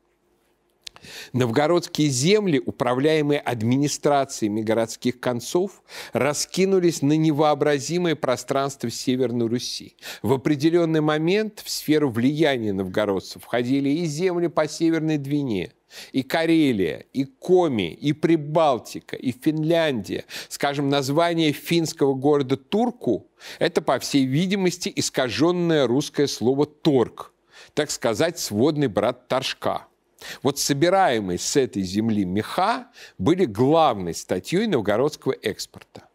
Новгородские 1.33 2.09
земли, 2.09 2.63
управляемые 2.65 3.41
администрациями 3.41 4.63
городских 4.63 5.21
концов, 5.21 5.83
раскинулись 6.13 7.03
на 7.03 7.17
невообразимое 7.17 8.15
пространство 8.15 8.91
Северной 8.91 9.49
Руси. 9.49 9.97
В 10.23 10.33
определенный 10.33 11.01
момент 11.01 11.61
в 11.65 11.71
сферу 11.71 12.11
влияния 12.11 12.73
новгородцев 12.73 13.43
входили 13.43 13.89
и 13.89 14.07
земли 14.07 14.49
по 14.49 14.69
Северной 14.69 15.19
Двине, 15.19 15.73
и 16.13 16.23
Карелия, 16.23 17.05
и 17.13 17.25
Коми, 17.25 17.93
и 17.93 18.13
Прибалтика, 18.13 19.17
и 19.17 19.33
Финляндия. 19.33 20.25
Скажем, 20.49 20.89
название 20.89 21.53
финского 21.53 22.15
города 22.15 22.57
Турку– 22.57 23.29
это, 23.59 23.83
по 23.83 23.99
всей 23.99 24.25
видимости, 24.25 24.93
искаженное 24.95 25.87
русское 25.87 26.27
слово 26.27 26.67
«торг», 26.67 27.33
так 27.75 27.91
сказать, 27.91 28.39
сводный 28.39 28.89
брат 28.89 29.29
Торжка– 29.29 29.87
вот 30.43 30.59
собираемые 30.59 31.39
с 31.39 31.57
этой 31.57 31.83
земли 31.83 32.25
меха 32.25 32.89
были 33.19 33.45
главной 33.45 34.15
статьей 34.15 34.67
новгородского 34.67 35.35
экспорта. 35.43 36.09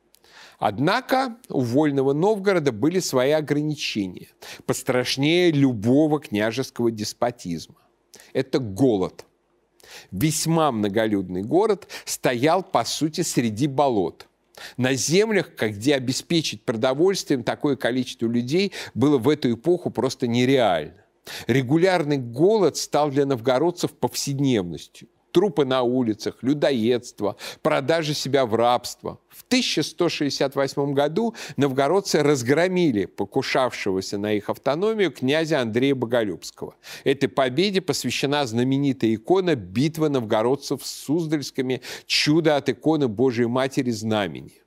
Однако 0.60 1.38
у 1.48 1.62
Вольного 1.62 2.12
Новгорода 2.14 2.74
были 2.74 3.00
свои 3.00 3.32
ограничения, 3.32 4.28
пострашнее 4.66 5.52
любого 5.52 6.20
княжеского 6.20 6.92
деспотизма. 6.92 7.76
Это 8.34 8.60
голод. 8.60 9.26
Весьма 10.12 10.72
многолюдный 10.72 11.44
город 11.44 11.88
стоял, 12.06 12.62
по 12.62 12.84
сути, 12.84 13.22
среди 13.22 13.68
болот. 13.68 14.28
На 14.76 14.94
землях, 14.94 15.52
где 15.58 15.96
обеспечить 15.96 16.64
продовольствием 16.64 17.44
такое 17.44 17.78
количество 17.78 18.28
людей 18.28 18.74
было 18.94 19.18
в 19.18 19.30
эту 19.30 19.54
эпоху 19.54 19.90
просто 19.90 20.28
нереально. 20.28 21.06
Регулярный 21.48 22.18
голод 22.18 22.78
стал 22.78 23.10
для 23.10 23.26
новгородцев 23.26 23.92
повседневностью. 23.94 25.08
Трупы 25.32 25.64
на 25.64 25.84
улицах, 25.84 26.38
людоедство, 26.42 27.36
продажа 27.62 28.16
себя 28.16 28.46
в 28.48 28.56
рабство. 28.56 29.20
В 29.30 29.44
1168 29.44 30.94
году 30.94 31.36
новгородцы 31.56 32.24
разгромили 32.24 33.06
покушавшегося 33.06 34.18
на 34.18 34.34
их 34.34 34.50
автономию 34.50 35.12
князя 35.12 35.62
Андрея 35.62 35.94
Боголюбского. 35.94 36.76
Этой 37.04 37.30
победе 37.30 37.80
посвящена 37.80 38.48
знаменитая 38.48 39.14
икона 39.14 39.56
«Битва 39.56 40.10
новгородцев 40.10 40.84
с 40.84 41.06
Суздальскими. 41.06 41.82
Чудо 42.08 42.56
от 42.56 42.70
иконы 42.70 43.08
Божией 43.08 43.48
Матери 43.48 43.92
Знамени». 43.92 44.64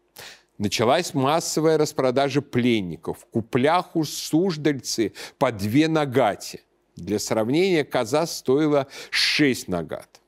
Началась 0.63 1.13
массовая 1.13 1.77
распродажа 1.77 2.41
пленников. 2.41 3.27
Купляху 3.33 4.05
суждальцы 4.05 5.13
по 5.37 5.51
две 5.51 5.89
нагати. 5.89 6.61
Для 6.95 7.19
сравнения, 7.19 7.83
коза 7.83 8.29
стоила 8.29 8.87
6 9.11 9.67
нагат. 9.67 10.21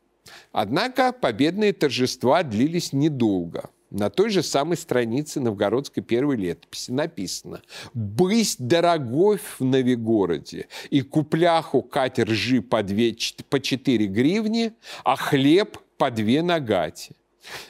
Однако 0.50 1.12
победные 1.12 1.72
торжества 1.72 2.42
длились 2.42 2.92
недолго. 2.92 3.70
На 3.90 4.10
той 4.10 4.28
же 4.28 4.42
самой 4.42 4.76
странице 4.76 5.38
новгородской 5.38 6.02
первой 6.02 6.34
летописи 6.34 6.90
написано 6.90 7.62
«Бысть 7.92 8.58
дорогой 8.58 9.38
в 9.38 9.60
Новигороде, 9.60 10.66
и 10.90 11.02
купляху 11.02 11.80
кать 11.80 12.18
ржи 12.18 12.60
по, 12.60 12.82
две, 12.82 13.16
по 13.48 13.60
4 13.60 14.06
гривни, 14.08 14.72
а 15.04 15.14
хлеб 15.14 15.78
по 15.96 16.10
две 16.10 16.42
нагати». 16.42 17.14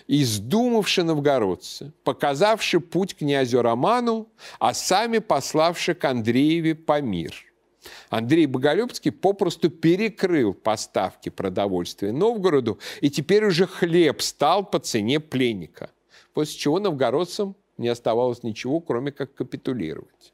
Издумавши 0.07 1.03
новгородцы, 1.03 1.93
показавши 2.05 2.81
путь 2.81 3.17
князю 3.17 3.63
Роману, 3.63 4.29
а 4.59 4.75
сами 4.75 5.19
пославши 5.19 5.95
к 5.95 6.05
Андрееве 6.05 6.75
по 6.75 7.01
мир. 7.01 7.35
Андрей 8.09 8.47
Боголюбский 8.47 9.13
попросту 9.13 9.71
перекрыл 9.71 10.55
поставки 10.55 11.29
продовольствия 11.29 12.13
Новгороду, 12.13 12.79
и 13.01 13.11
теперь 13.11 13.45
уже 13.45 13.67
хлеб 13.67 14.23
стал 14.23 14.65
по 14.65 14.79
цене 14.79 15.21
пленника, 15.21 15.91
после 16.33 16.59
чего 16.59 16.79
новгородцам 16.79 17.57
не 17.77 17.89
оставалось 17.89 18.43
ничего, 18.43 18.81
кроме 18.81 19.13
как 19.13 19.35
капитулировать. 19.35 20.34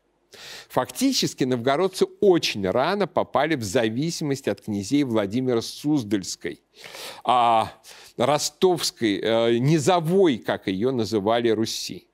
Фактически 0.68 1.44
новгородцы 1.44 2.06
очень 2.20 2.68
рано 2.68 3.06
попали 3.06 3.56
в 3.56 3.64
зависимость 3.64 4.46
от 4.46 4.60
князей 4.60 5.02
Владимира 5.02 5.60
Суздальской, 5.60 6.62
а 7.24 7.72
ростовской, 8.16 9.20
э, 9.20 9.58
низовой, 9.58 10.38
как 10.38 10.68
ее 10.68 10.92
называли, 10.92 11.48
Руси. 11.48 12.06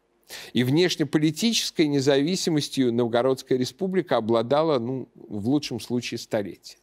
И 0.52 0.64
внешнеполитической 0.64 1.86
независимостью 1.86 2.92
Новгородская 2.92 3.58
республика 3.58 4.16
обладала, 4.16 4.78
ну, 4.78 5.08
в 5.14 5.48
лучшем 5.48 5.78
случае, 5.78 6.18
столетие. 6.18 6.78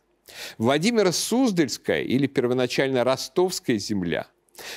Владимира 0.57 1.11
Суздальская 1.11 2.01
или 2.01 2.27
первоначально 2.27 3.03
Ростовская 3.03 3.77
земля 3.77 4.27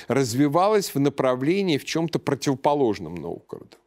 развивалась 0.07 0.93
в 0.93 0.99
направлении 0.99 1.77
в 1.77 1.85
чем-то 1.85 2.19
противоположном 2.19 3.15
Новгороду. 3.15 3.77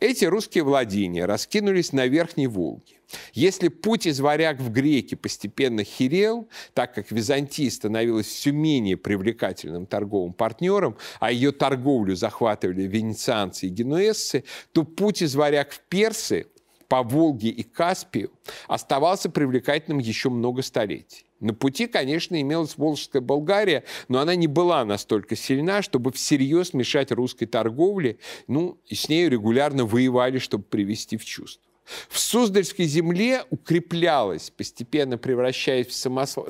Эти 0.00 0.24
русские 0.24 0.64
владения 0.64 1.24
раскинулись 1.24 1.92
на 1.92 2.06
Верхней 2.06 2.46
Волге. 2.46 2.96
Если 3.32 3.68
путь 3.68 4.06
из 4.06 4.20
варяг 4.20 4.60
в 4.60 4.70
греки 4.70 5.14
постепенно 5.14 5.84
херел, 5.84 6.48
так 6.74 6.94
как 6.94 7.10
Византия 7.10 7.70
становилась 7.70 8.26
все 8.26 8.50
менее 8.50 8.96
привлекательным 8.96 9.86
торговым 9.86 10.32
партнером, 10.32 10.96
а 11.20 11.30
ее 11.30 11.52
торговлю 11.52 12.16
захватывали 12.16 12.82
венецианцы 12.82 13.66
и 13.66 13.70
генуэзцы, 13.70 14.44
то 14.72 14.82
путь 14.84 15.22
из 15.22 15.34
варяг 15.34 15.72
в 15.72 15.80
персы 15.82 16.46
по 16.88 17.02
Волге 17.02 17.48
и 17.48 17.62
Каспию 17.62 18.30
оставался 18.68 19.30
привлекательным 19.30 19.98
еще 19.98 20.30
много 20.30 20.62
столетий. 20.62 21.26
На 21.40 21.52
пути, 21.52 21.86
конечно, 21.86 22.40
имелась 22.40 22.78
Волжская 22.78 23.20
Болгария, 23.20 23.84
но 24.08 24.20
она 24.20 24.34
не 24.34 24.46
была 24.46 24.84
настолько 24.84 25.36
сильна, 25.36 25.82
чтобы 25.82 26.12
всерьез 26.12 26.72
мешать 26.72 27.12
русской 27.12 27.46
торговле, 27.46 28.18
ну, 28.46 28.78
и 28.86 28.94
с 28.94 29.08
ней 29.08 29.28
регулярно 29.28 29.84
воевали, 29.84 30.38
чтобы 30.38 30.64
привести 30.64 31.16
в 31.16 31.24
чувство. 31.24 31.62
В 32.08 32.18
Суздальской 32.18 32.86
земле 32.86 33.44
укреплялась, 33.50 34.50
постепенно 34.50 35.18
превращаясь 35.18 35.86
в 35.86 35.92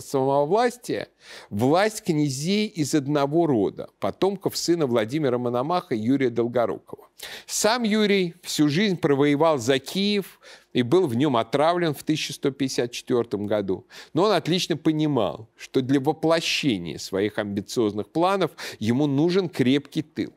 самовластие, 0.00 1.08
власть 1.50 2.02
князей 2.02 2.66
из 2.66 2.94
одного 2.94 3.46
рода, 3.46 3.88
потомков 3.98 4.56
сына 4.56 4.86
Владимира 4.86 5.38
Мономаха 5.38 5.94
Юрия 5.94 6.30
Долгорукова. 6.30 7.08
Сам 7.46 7.82
Юрий 7.82 8.34
всю 8.42 8.68
жизнь 8.68 8.96
провоевал 8.96 9.58
за 9.58 9.78
Киев 9.78 10.40
и 10.72 10.82
был 10.82 11.06
в 11.06 11.14
нем 11.14 11.36
отравлен 11.36 11.94
в 11.94 12.02
1154 12.02 13.44
году. 13.44 13.86
Но 14.12 14.24
он 14.24 14.32
отлично 14.32 14.76
понимал, 14.76 15.48
что 15.56 15.80
для 15.80 16.00
воплощения 16.00 16.98
своих 16.98 17.38
амбициозных 17.38 18.10
планов 18.10 18.50
ему 18.78 19.06
нужен 19.06 19.48
крепкий 19.48 20.02
тыл. 20.02 20.32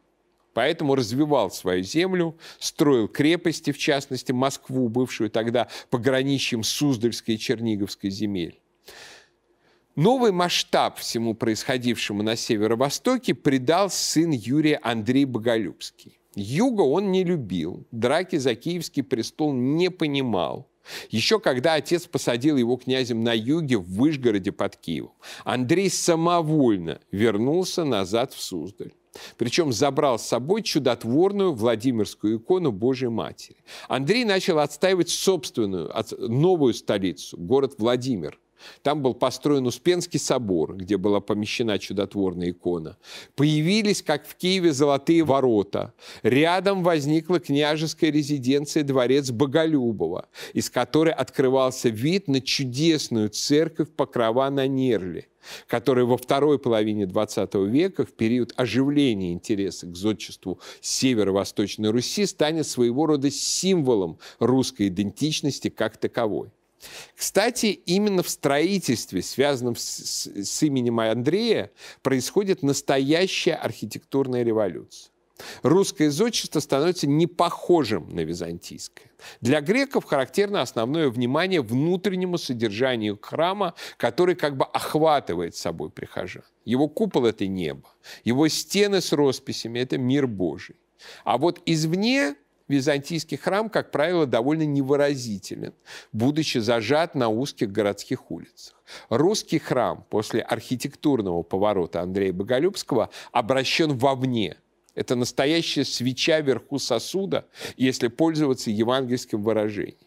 Поэтому 0.60 0.96
развивал 0.96 1.52
свою 1.52 1.84
землю, 1.84 2.38
строил 2.60 3.08
крепости, 3.08 3.72
в 3.72 3.78
частности, 3.78 4.34
Москву, 4.34 4.90
бывшую 4.90 5.30
тогда 5.30 5.70
пограничьем 5.90 6.64
Суздальской 6.64 7.36
и 7.36 7.40
Черниговской 7.40 8.10
земель. 8.10 8.60
Новый 9.96 10.34
масштаб 10.34 11.00
всему 11.00 11.34
происходившему 11.34 12.24
на 12.24 12.36
северо-востоке 12.36 13.36
придал 13.36 13.90
сын 13.90 14.32
Юрия 14.32 14.82
Андрей 14.84 15.24
Боголюбский. 15.24 16.20
Юга 16.36 16.82
он 16.82 17.10
не 17.10 17.24
любил, 17.24 17.88
драки 17.92 18.36
за 18.36 18.54
киевский 18.54 19.04
престол 19.04 19.54
не 19.54 19.90
понимал. 19.90 20.68
Еще 21.10 21.40
когда 21.40 21.76
отец 21.76 22.06
посадил 22.06 22.58
его 22.58 22.76
князем 22.76 23.24
на 23.24 23.32
юге 23.32 23.78
в 23.78 23.90
Выжгороде 23.90 24.52
под 24.52 24.76
Киевом, 24.76 25.14
Андрей 25.46 25.90
самовольно 25.90 27.00
вернулся 27.12 27.86
назад 27.86 28.34
в 28.34 28.42
Суздаль. 28.42 28.92
Причем 29.38 29.72
забрал 29.74 30.20
с 30.20 30.24
собой 30.24 30.62
чудотворную 30.62 31.54
Владимирскую 31.54 32.38
икону 32.38 32.72
Божьей 32.72 33.10
Матери. 33.10 33.58
Андрей 33.88 34.26
начал 34.26 34.60
отстаивать 34.60 35.10
собственную, 35.10 35.92
новую 36.18 36.74
столицу, 36.74 37.38
город 37.38 37.76
Владимир– 37.78 38.40
там 38.82 39.02
был 39.02 39.14
построен 39.14 39.66
Успенский 39.66 40.20
собор, 40.20 40.76
где 40.76 40.98
была 40.98 41.20
помещена 41.20 41.80
чудотворная 41.80 42.52
икона. 42.52 42.98
Появились, 43.36 44.02
как 44.02 44.26
в 44.26 44.36
Киеве, 44.36 44.74
золотые 44.74 45.24
ворота. 45.24 45.94
Рядом 46.24 46.84
возникла 46.84 47.40
княжеская 47.40 48.12
резиденция 48.12 48.84
дворец 48.84 49.32
Боголюбова, 49.32 50.28
из 50.54 50.70
которой 50.70 51.14
открывался 51.14 51.90
вид 51.90 52.28
на 52.28 52.42
чудесную 52.42 53.30
церковь 53.30 53.90
Покрова 53.90 54.50
на 54.50 54.68
Нерле 54.68 55.28
которая 55.68 56.06
во 56.06 56.18
второй 56.18 56.60
половине 56.60 57.06
XX 57.06 57.68
века, 57.68 58.06
в 58.06 58.14
период 58.14 58.54
оживления 58.56 59.34
интереса 59.34 59.88
к 59.88 59.96
зодчеству 59.96 60.60
северо-восточной 60.82 61.90
Руси, 61.90 62.26
станет 62.26 62.68
своего 62.68 63.06
рода 63.06 63.32
символом 63.32 64.20
русской 64.40 64.88
идентичности 64.88 65.70
как 65.70 65.98
таковой. 65.98 66.52
Кстати, 67.16 67.68
именно 67.68 68.24
в 68.24 68.30
строительстве, 68.30 69.22
связанном 69.22 69.76
с, 69.76 70.28
с 70.28 70.64
именем 70.64 71.00
Андрея, 71.00 71.72
происходит 72.02 72.64
настоящая 72.64 73.56
архитектурная 73.56 74.44
революция. 74.44 75.12
Русское 75.64 76.10
зодчество 76.10 76.60
становится 76.60 77.08
не 77.08 77.28
похожим 77.28 78.14
на 78.14 78.22
византийское. 78.22 79.12
Для 79.42 79.62
греков 79.62 80.06
характерно 80.06 80.62
основное 80.62 81.10
внимание 81.10 81.62
внутреннему 81.62 82.38
содержанию 82.38 83.18
храма, 83.22 83.74
который 83.98 84.36
как 84.36 84.58
бы 84.58 84.66
охватывает 84.66 85.56
собой 85.56 85.90
прихожан. 85.90 86.44
Его 86.66 86.88
купол– 86.88 87.26
это 87.28 87.48
небо, 87.48 87.90
его 88.24 88.48
стены 88.48 89.02
с 89.02 89.12
росписями– 89.14 89.80
это 89.82 89.98
мир 89.98 90.28
Божий. 90.28 90.76
А 91.24 91.38
вот 91.38 91.62
извне 91.66 92.36
византийский 92.70 93.38
храм, 93.38 93.70
как 93.70 93.92
правило, 93.92 94.26
довольно 94.26 94.64
невыразителен, 94.64 95.74
будучи 96.14 96.60
зажат 96.60 97.16
на 97.16 97.28
узких 97.30 97.72
городских 97.72 98.32
улицах. 98.32 98.82
Русский 99.10 99.60
храм 99.60 100.06
после 100.10 100.42
архитектурного 100.42 101.44
поворота 101.44 102.02
Андрея 102.02 102.32
Боголюбского 102.32 103.10
обращен 103.32 103.98
вовне. 103.98 104.58
Это 104.96 105.16
настоящая 105.16 105.86
свеча 105.86 106.40
вверху 106.40 106.80
сосуда, 106.80 107.48
если 107.78 108.08
пользоваться 108.08 108.72
евангельским 108.72 109.44
выражением. 109.44 109.98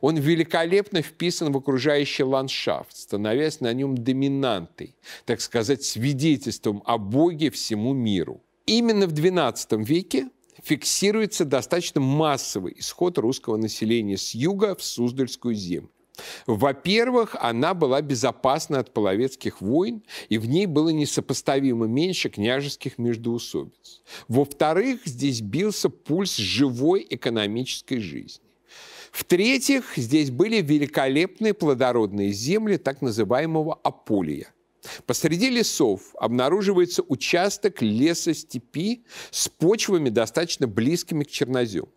Он 0.00 0.16
великолепно 0.16 1.02
вписан 1.02 1.52
в 1.52 1.56
окружающий 1.56 2.24
ландшафт, 2.24 2.96
становясь 2.96 3.60
на 3.60 3.72
нем 3.72 3.96
доминантой, 3.96 4.96
так 5.24 5.40
сказать, 5.40 5.82
свидетельством 5.82 6.82
о 6.86 6.98
Боге 6.98 7.50
всему 7.50 7.92
миру. 7.92 8.40
Именно 8.66 9.06
в 9.06 9.12
XII 9.12 9.82
веке 9.84 10.28
фиксируется 10.62 11.44
достаточно 11.44 12.00
массовый 12.00 12.74
исход 12.78 13.18
русского 13.18 13.56
населения 13.56 14.16
с 14.16 14.34
юга 14.34 14.74
в 14.74 14.82
Суздальскую 14.82 15.54
землю. 15.54 15.90
Во-первых, 16.46 17.36
она 17.40 17.72
была 17.74 18.02
безопасна 18.02 18.78
от 18.80 18.92
половецких 18.92 19.60
войн, 19.60 20.02
и 20.28 20.38
в 20.38 20.46
ней 20.46 20.66
было 20.66 20.90
несопоставимо 20.90 21.86
меньше 21.86 22.28
княжеских 22.28 22.98
междоусобиц. 22.98 24.02
Во-вторых, 24.28 25.00
здесь 25.06 25.40
бился 25.40 25.88
пульс 25.88 26.36
живой 26.36 27.06
экономической 27.08 27.98
жизни. 27.98 28.44
В-третьих, 29.10 29.92
здесь 29.96 30.30
были 30.30 30.60
великолепные 30.62 31.54
плодородные 31.54 32.32
земли 32.32 32.76
так 32.76 33.02
называемого 33.02 33.74
Аполия– 33.82 34.52
Посреди 35.06 35.48
лесов 35.48 36.14
обнаруживается 36.18 37.02
участок 37.02 37.82
леса-степи 37.82 39.04
с 39.30 39.48
почвами, 39.48 40.08
достаточно 40.08 40.66
близкими 40.66 41.24
к 41.24 41.30
чернозему. 41.30 41.88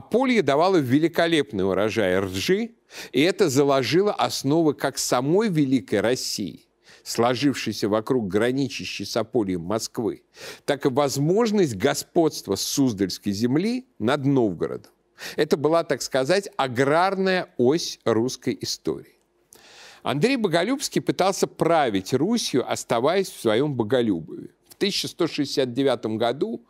Полье 0.00 0.42
давало 0.42 0.76
великолепный 0.76 1.66
урожай 1.66 2.18
ржи, 2.18 2.72
и 3.12 3.20
это 3.20 3.48
заложило 3.48 4.12
основы 4.12 4.74
как 4.74 4.98
самой 4.98 5.48
Великой 5.48 6.00
России, 6.00 6.66
сложившейся 7.02 7.88
вокруг 7.88 8.28
граничащей 8.28 9.06
с 9.06 9.16
Апольем 9.16 9.62
Москвы, 9.62 10.22
так 10.64 10.86
и 10.86 10.90
возможность 10.90 11.76
господства 11.76 12.56
Суздальской 12.56 13.32
земли 13.32 13.86
над 13.98 14.26
Новгородом. 14.26 14.92
Это 15.36 15.56
была, 15.56 15.84
так 15.84 16.02
сказать, 16.02 16.50
аграрная 16.56 17.54
ось 17.56 18.00
русской 18.04 18.56
истории. 18.60 19.13
Андрей 20.04 20.36
Боголюбский 20.36 21.00
пытался 21.00 21.46
править 21.46 22.12
Русью, 22.12 22.70
оставаясь 22.70 23.30
в 23.30 23.40
своем 23.40 23.74
боголюбове. 23.74 24.50
В 24.68 24.74
1169 24.74 26.18
году 26.18 26.66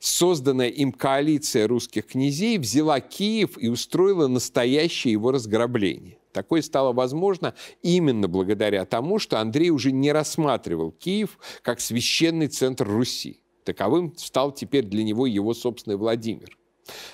созданная 0.00 0.66
им 0.66 0.90
коалиция 0.90 1.68
русских 1.68 2.08
князей 2.08 2.58
взяла 2.58 2.98
Киев 2.98 3.56
и 3.56 3.68
устроила 3.68 4.26
настоящее 4.26 5.12
его 5.12 5.30
разграбление. 5.30 6.18
Такое 6.32 6.60
стало 6.60 6.92
возможно 6.92 7.54
именно 7.82 8.26
благодаря 8.26 8.84
тому, 8.84 9.20
что 9.20 9.38
Андрей 9.38 9.70
уже 9.70 9.92
не 9.92 10.10
рассматривал 10.10 10.90
Киев 10.90 11.38
как 11.62 11.80
священный 11.80 12.48
центр 12.48 12.88
Руси. 12.88 13.42
Таковым 13.62 14.12
стал 14.16 14.50
теперь 14.50 14.86
для 14.86 15.04
него 15.04 15.26
его 15.26 15.54
собственный 15.54 15.96
Владимир. 15.96 16.58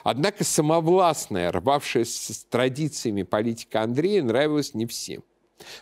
Однако 0.02 0.44
самовластная, 0.44 1.52
рвавшаяся 1.52 2.32
с 2.32 2.44
традициями 2.44 3.22
политика 3.22 3.82
Андрея 3.82 4.22
нравилась 4.22 4.72
не 4.72 4.86
всем. 4.86 5.22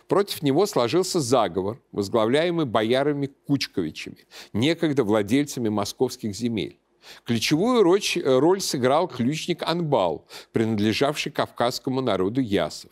Против 0.07 0.41
него 0.41 0.65
сложился 0.65 1.19
заговор, 1.19 1.81
возглавляемый 1.91 2.65
боярами 2.65 3.29
Кучковичами, 3.47 4.25
некогда 4.53 5.03
владельцами 5.03 5.69
московских 5.69 6.35
земель. 6.35 6.79
Ключевую 7.23 7.83
роль 7.83 8.61
сыграл 8.61 9.07
ключник 9.07 9.63
Анбал, 9.63 10.25
принадлежавший 10.51 11.31
кавказскому 11.31 12.01
народу 12.01 12.41
Ясов. 12.41 12.91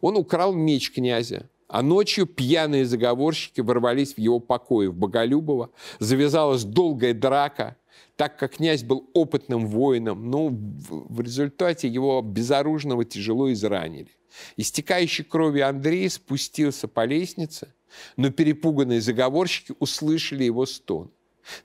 Он 0.00 0.16
украл 0.16 0.52
меч 0.52 0.90
князя, 0.90 1.48
а 1.68 1.82
ночью 1.82 2.26
пьяные 2.26 2.84
заговорщики 2.84 3.60
ворвались 3.60 4.14
в 4.14 4.18
его 4.18 4.40
покои 4.40 4.88
в 4.88 4.94
Боголюбово. 4.94 5.70
Завязалась 6.00 6.64
долгая 6.64 7.14
драка, 7.14 7.76
так 8.16 8.38
как 8.38 8.56
князь 8.56 8.82
был 8.82 9.08
опытным 9.14 9.66
воином, 9.66 10.30
но 10.30 10.48
в 10.50 11.20
результате 11.20 11.88
его 11.88 12.20
безоружного 12.20 13.04
тяжело 13.04 13.50
изранили. 13.52 14.10
Истекающий 14.56 15.24
кровью 15.24 15.68
Андрей 15.68 16.08
спустился 16.08 16.88
по 16.88 17.04
лестнице, 17.04 17.74
но 18.16 18.30
перепуганные 18.30 19.00
заговорщики 19.00 19.74
услышали 19.78 20.44
его 20.44 20.66
стон. 20.66 21.10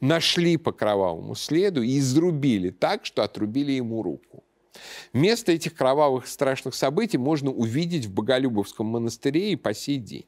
Нашли 0.02 0.58
по 0.58 0.72
кровавому 0.72 1.36
следу 1.36 1.82
и 1.84 2.00
изрубили 2.00 2.70
так, 2.70 3.06
что 3.06 3.24
отрубили 3.24 3.74
ему 3.74 4.02
руку. 4.02 4.44
Место 5.14 5.52
этих 5.52 5.76
кровавых 5.76 6.28
страшных 6.28 6.76
событий 6.76 7.18
можно 7.18 7.52
увидеть 7.52 8.06
в 8.06 8.14
Боголюбовском 8.14 8.88
монастыре 8.88 9.52
и 9.52 9.56
по 9.56 9.74
сей 9.74 9.98
день. 9.98 10.26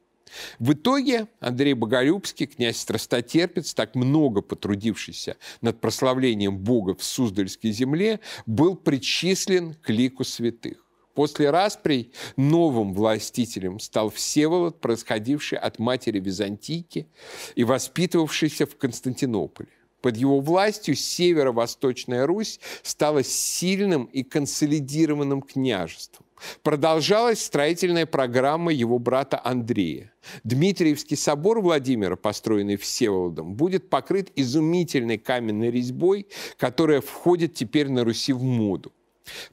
В 0.60 0.74
итоге 0.74 1.28
Андрей 1.40 1.74
Боголюбский, 1.74 2.46
князь 2.46 2.78
Страстотерпец, 2.78 3.74
так 3.74 3.96
много 3.96 4.42
потрудившийся 4.42 5.38
над 5.62 5.82
прославлением 5.82 6.58
Бога 6.58 6.96
в 6.96 7.04
Суздальской 7.04 7.72
земле, 7.72 8.20
был 8.46 8.76
причислен 8.76 9.74
к 9.74 9.90
лику 9.90 10.24
святых. 10.24 10.86
После 11.20 11.50
расприй 11.50 12.14
новым 12.38 12.94
властителем 12.94 13.82
стал 13.82 14.10
Всеволод, 14.10 14.80
происходивший 14.80 15.58
от 15.58 15.78
матери 15.78 16.22
Византийки 16.22 17.10
и 17.56 17.66
воспитывавшийся 17.66 18.66
в 18.66 18.78
Константинополе. 18.78 19.68
Под 20.00 20.16
его 20.16 20.40
властью 20.40 20.96
северо-восточная 20.96 22.26
Русь 22.26 22.62
стала 22.84 23.22
сильным 23.22 24.06
и 24.06 24.24
консолидированным 24.24 25.42
княжеством. 25.42 26.26
Продолжалась 26.64 27.44
строительная 27.44 28.06
программа 28.06 28.72
его 28.72 28.98
брата 28.98 29.42
Андрея. 29.44 30.14
Дмитриевский 30.46 31.18
собор 31.18 31.60
Владимира, 31.60 32.16
построенный 32.16 32.78
Всеволодом, 32.78 33.56
будет 33.56 33.90
покрыт 33.90 34.32
изумительной 34.38 35.18
каменной 35.18 35.70
резьбой, 35.70 36.28
которая 36.58 37.02
входит 37.02 37.56
теперь 37.56 37.90
на 37.90 38.06
Руси 38.06 38.32
в 38.32 38.42
моду. 38.42 38.94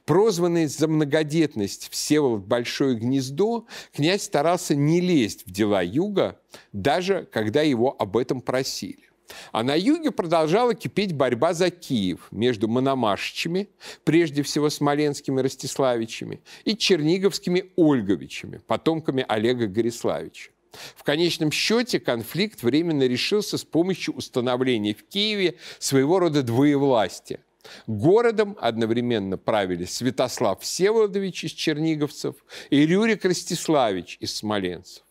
Прозванный 0.05 0.67
за 0.67 0.87
многодетность 0.87 1.89
Всеволод 1.91 2.45
Большое 2.45 2.95
Гнездо, 2.95 3.65
князь 3.93 4.23
старался 4.23 4.75
не 4.75 5.01
лезть 5.01 5.45
в 5.45 5.51
дела 5.51 5.81
юга, 5.81 6.39
даже 6.73 7.27
когда 7.31 7.61
его 7.61 7.95
об 7.97 8.17
этом 8.17 8.41
просили. 8.41 9.07
А 9.51 9.63
на 9.63 9.75
юге 9.75 10.11
продолжала 10.11 10.73
кипеть 10.73 11.13
борьба 11.13 11.53
за 11.53 11.69
Киев 11.69 12.27
между 12.31 12.67
мономашичами, 12.67 13.69
прежде 14.03 14.43
всего 14.43 14.69
смоленскими 14.69 15.41
Ростиславичами, 15.41 16.41
и 16.65 16.77
черниговскими 16.77 17.71
Ольговичами, 17.75 18.61
потомками 18.67 19.25
Олега 19.27 19.67
Гориславича. 19.67 20.51
В 20.95 21.03
конечном 21.03 21.51
счете 21.51 21.99
конфликт 21.99 22.61
временно 22.61 23.03
решился 23.03 23.57
с 23.57 23.63
помощью 23.63 24.13
установления 24.13 24.93
в 24.93 25.03
Киеве 25.03 25.55
своего 25.79 26.19
рода 26.19 26.43
двоевластия. 26.43 27.39
Городом 27.87 28.57
одновременно 28.59 29.37
правили 29.37 29.85
Святослав 29.85 30.61
Всеволодович 30.61 31.45
из 31.45 31.51
черниговцев 31.51 32.35
и 32.69 32.85
Рюрик 32.85 33.25
Ростиславич 33.25 34.17
из 34.19 34.35
смоленцев. 34.35 35.03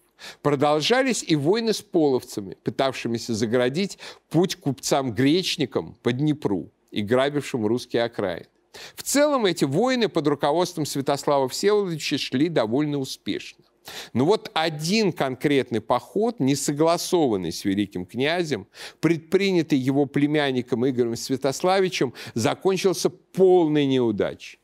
Продолжались 0.43 1.23
и 1.23 1.37
войны 1.37 1.73
с 1.73 1.83
половцами, 1.83 2.57
пытавшимися 2.63 3.35
заградить 3.35 3.99
путь 4.31 4.57
купцам-гречникам 4.57 5.97
по 6.03 6.13
Днепру 6.13 6.71
и 6.91 7.03
грабившим 7.03 7.67
русские 7.67 8.05
окраины. 8.05 8.47
В 8.95 9.03
целом 9.03 9.47
эти 9.47 9.65
войны 9.65 10.09
под 10.09 10.27
руководством 10.29 10.87
Святослава 10.87 11.49
Всеволодовича 11.49 12.19
шли 12.19 12.49
довольно 12.49 12.99
успешно. 12.99 13.65
Но 14.13 14.25
вот 14.25 14.51
один 14.55 15.13
конкретный 15.13 15.81
поход, 15.81 16.41
не 16.41 16.55
согласованный 16.55 17.53
с 17.53 17.65
великим 17.65 18.07
князем, 18.07 18.67
предпринятый 19.01 19.79
его 19.79 20.07
племянником 20.07 20.89
Игорем 20.89 21.17
Святославичем, 21.17 22.15
закончился 22.35 23.11
полной 23.11 23.87
неудачей. 23.87 24.59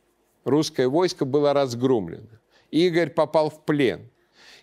Русское 0.44 0.88
войско 0.88 1.24
было 1.24 1.52
разгромлено. 1.52 2.28
Игорь 2.70 3.10
попал 3.10 3.50
в 3.50 3.64
плен. 3.64 4.08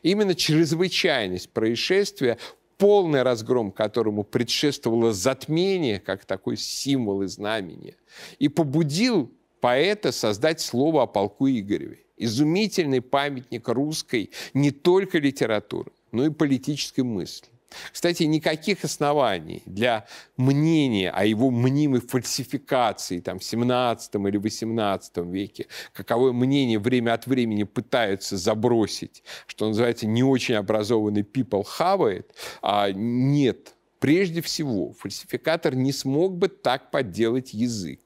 Именно 0.01 0.35
чрезвычайность 0.35 1.49
происшествия, 1.49 2.37
полный 2.77 3.23
разгром 3.23 3.71
которому 3.71 4.23
предшествовало 4.23 5.13
затмение, 5.13 5.99
как 5.99 6.25
такой 6.25 6.57
символ 6.57 7.23
и 7.23 7.27
знамение, 7.27 7.97
и 8.39 8.47
побудил 8.47 9.31
поэта 9.59 10.11
создать 10.11 10.61
слово 10.61 11.03
о 11.03 11.07
полку 11.07 11.47
Игореве. 11.47 11.99
Изумительный 12.19 13.01
памятник 13.01 13.69
русской 13.69 14.31
не 14.53 14.71
только 14.71 15.19
литературы, 15.19 15.91
но 16.11 16.25
и 16.25 16.29
политической 16.29 17.01
мысли. 17.01 17.47
Кстати, 17.91 18.23
никаких 18.23 18.83
оснований 18.83 19.61
для 19.65 20.05
мнения 20.37 21.11
о 21.11 21.23
его 21.23 21.49
мнимой 21.49 22.01
фальсификации 22.01 23.19
там, 23.19 23.39
в 23.39 23.43
17 23.43 24.15
или 24.15 24.37
18 24.37 25.17
веке, 25.17 25.67
каковое 25.93 26.33
мнение 26.33 26.79
время 26.79 27.13
от 27.13 27.27
времени 27.27 27.63
пытаются 27.63 28.37
забросить, 28.37 29.23
что 29.47 29.67
называется 29.67 30.07
не 30.07 30.23
очень 30.23 30.55
образованный 30.55 31.21
people 31.21 31.63
хавает, 31.63 32.33
а 32.61 32.91
нет. 32.91 33.75
Прежде 33.99 34.41
всего, 34.41 34.93
фальсификатор 34.93 35.75
не 35.75 35.93
смог 35.93 36.37
бы 36.37 36.47
так 36.47 36.91
подделать 36.91 37.53
язык 37.53 37.99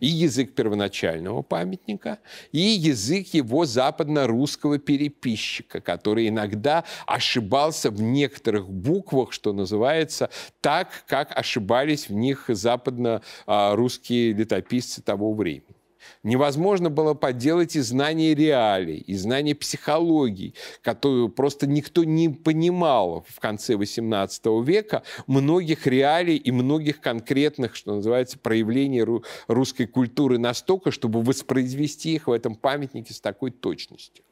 и 0.00 0.06
язык 0.06 0.54
первоначального 0.54 1.42
памятника, 1.42 2.18
и 2.52 2.60
язык 2.60 3.28
его 3.34 3.64
западно-русского 3.64 4.78
переписчика, 4.78 5.80
который 5.80 6.28
иногда 6.28 6.84
ошибался 7.06 7.90
в 7.90 8.00
некоторых 8.00 8.68
буквах, 8.68 9.32
что 9.32 9.52
называется, 9.52 10.30
так, 10.60 11.04
как 11.06 11.36
ошибались 11.36 12.08
в 12.08 12.12
них 12.12 12.44
западно-русские 12.48 14.32
летописцы 14.32 15.02
того 15.02 15.34
времени 15.34 15.79
невозможно 16.22 16.90
было 16.90 17.14
подделать 17.14 17.76
и 17.76 17.80
знания 17.80 18.34
реалий, 18.34 18.98
и 18.98 19.14
знания 19.16 19.54
психологии, 19.54 20.54
которую 20.82 21.28
просто 21.28 21.66
никто 21.66 22.04
не 22.04 22.28
понимал 22.28 23.24
в 23.28 23.40
конце 23.40 23.74
XVIII 23.74 24.64
века, 24.64 25.02
многих 25.26 25.86
реалий 25.86 26.36
и 26.36 26.50
многих 26.50 27.00
конкретных, 27.00 27.74
что 27.74 27.94
называется, 27.94 28.38
проявлений 28.38 29.04
русской 29.48 29.86
культуры 29.86 30.38
настолько, 30.38 30.90
чтобы 30.90 31.22
воспроизвести 31.22 32.14
их 32.14 32.26
в 32.26 32.32
этом 32.32 32.54
памятнике 32.54 33.14
с 33.14 33.20
такой 33.20 33.50
точностью. 33.50 34.24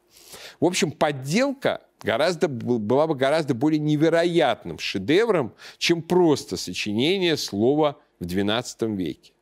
В 0.60 0.64
общем, 0.64 0.90
подделка 0.90 1.82
гораздо, 2.02 2.48
была 2.48 3.06
бы 3.06 3.14
гораздо 3.14 3.54
более 3.54 3.78
невероятным 3.78 4.78
шедевром, 4.78 5.54
чем 5.78 6.02
просто 6.02 6.56
сочинение 6.56 7.36
слова 7.36 7.98
в 8.20 8.24
XII 8.24 8.94
веке. 8.96 9.32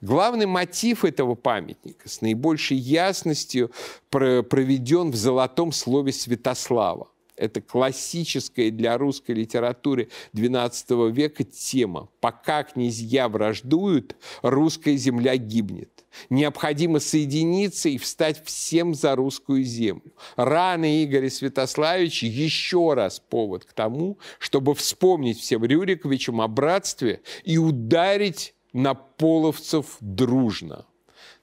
Главный 0.00 0.46
мотив 0.46 1.04
этого 1.04 1.34
памятника 1.34 2.08
с 2.08 2.20
наибольшей 2.20 2.76
ясностью 2.76 3.70
проведен 4.10 5.10
в 5.10 5.16
золотом 5.16 5.72
слове 5.72 6.12
Святослава. 6.12 7.08
Это 7.36 7.60
классическая 7.60 8.70
для 8.70 8.96
русской 8.96 9.32
литературы 9.32 10.08
XII 10.34 11.10
века 11.10 11.42
тема. 11.42 12.08
Пока 12.20 12.62
князья 12.62 13.28
враждуют, 13.28 14.14
русская 14.42 14.96
земля 14.96 15.36
гибнет. 15.36 16.04
Необходимо 16.30 17.00
соединиться 17.00 17.88
и 17.88 17.98
встать 17.98 18.44
всем 18.44 18.94
за 18.94 19.16
русскую 19.16 19.64
землю. 19.64 20.12
Рано 20.36 21.02
Игоря 21.02 21.28
Святославича 21.28 22.26
еще 22.26 22.94
раз 22.94 23.18
повод 23.18 23.64
к 23.64 23.72
тому, 23.72 24.18
чтобы 24.38 24.76
вспомнить 24.76 25.40
всем 25.40 25.64
Рюриковичам 25.64 26.40
о 26.40 26.46
братстве 26.46 27.20
и 27.42 27.58
ударить 27.58 28.54
на 28.74 28.92
половцев 28.92 29.96
дружно. 30.00 30.84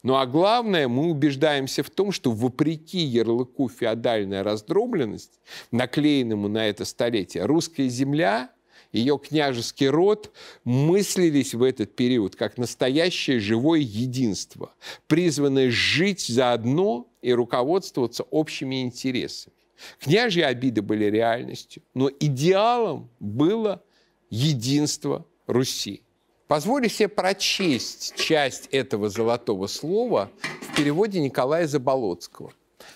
Ну 0.04 0.15
а 0.15 0.26
главное, 0.28 0.88
мы 0.88 1.10
убеждаемся 1.10 1.82
в 1.82 1.89
том, 1.89 2.12
что 2.12 2.32
вопреки 2.32 3.00
ярлыку 3.00 3.70
«феодальная 3.70 4.44
раздробленность», 4.44 5.39
наклеенному 5.72 6.48
на 6.48 6.67
это 6.67 6.86
столетие, 6.86 7.46
русская 7.46 7.88
земля, 7.88 8.52
ее 8.91 9.17
княжеский 9.17 9.88
род 9.88 10.32
мыслились 10.65 11.54
в 11.54 11.63
этот 11.63 11.96
период 11.96 12.36
как 12.36 12.58
настоящее 12.58 13.39
живое 13.39 13.80
единство, 13.80 14.74
призванное 15.08 15.72
жить 15.72 16.28
заодно 16.28 17.08
и 17.22 17.32
руководствоваться 17.32 18.24
общими 18.24 18.82
интересами. 18.82 19.56
Княжьи 20.00 20.44
обиды 20.44 20.82
были 20.82 21.06
реальностью, 21.06 21.84
но 21.94 22.10
идеалом 22.20 23.10
было 23.20 23.82
единство 24.30 25.26
Руси. 25.48 26.04
Позволю 26.52 26.90
себе 26.90 27.08
прочесть 27.08 28.14
часть 28.18 28.68
этого 28.74 29.08
золотого 29.08 29.68
слова 29.68 30.30
в 30.60 30.76
переводе 30.76 31.22
Николая 31.22 31.66
Заболоцкого. 31.66 32.52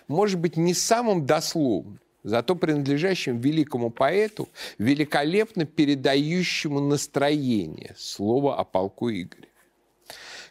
Может 0.10 0.42
быть, 0.42 0.58
не 0.58 0.74
самым 0.74 1.26
дословным, 1.26 2.02
зато 2.22 2.58
принадлежащим 2.58 3.40
великому 3.40 3.92
поэту, 3.92 4.50
великолепно 4.78 5.64
передающему 5.64 6.82
настроение 6.82 7.96
слова 7.98 8.58
о 8.58 8.66
полку 8.66 9.10
Игоря. 9.10 9.48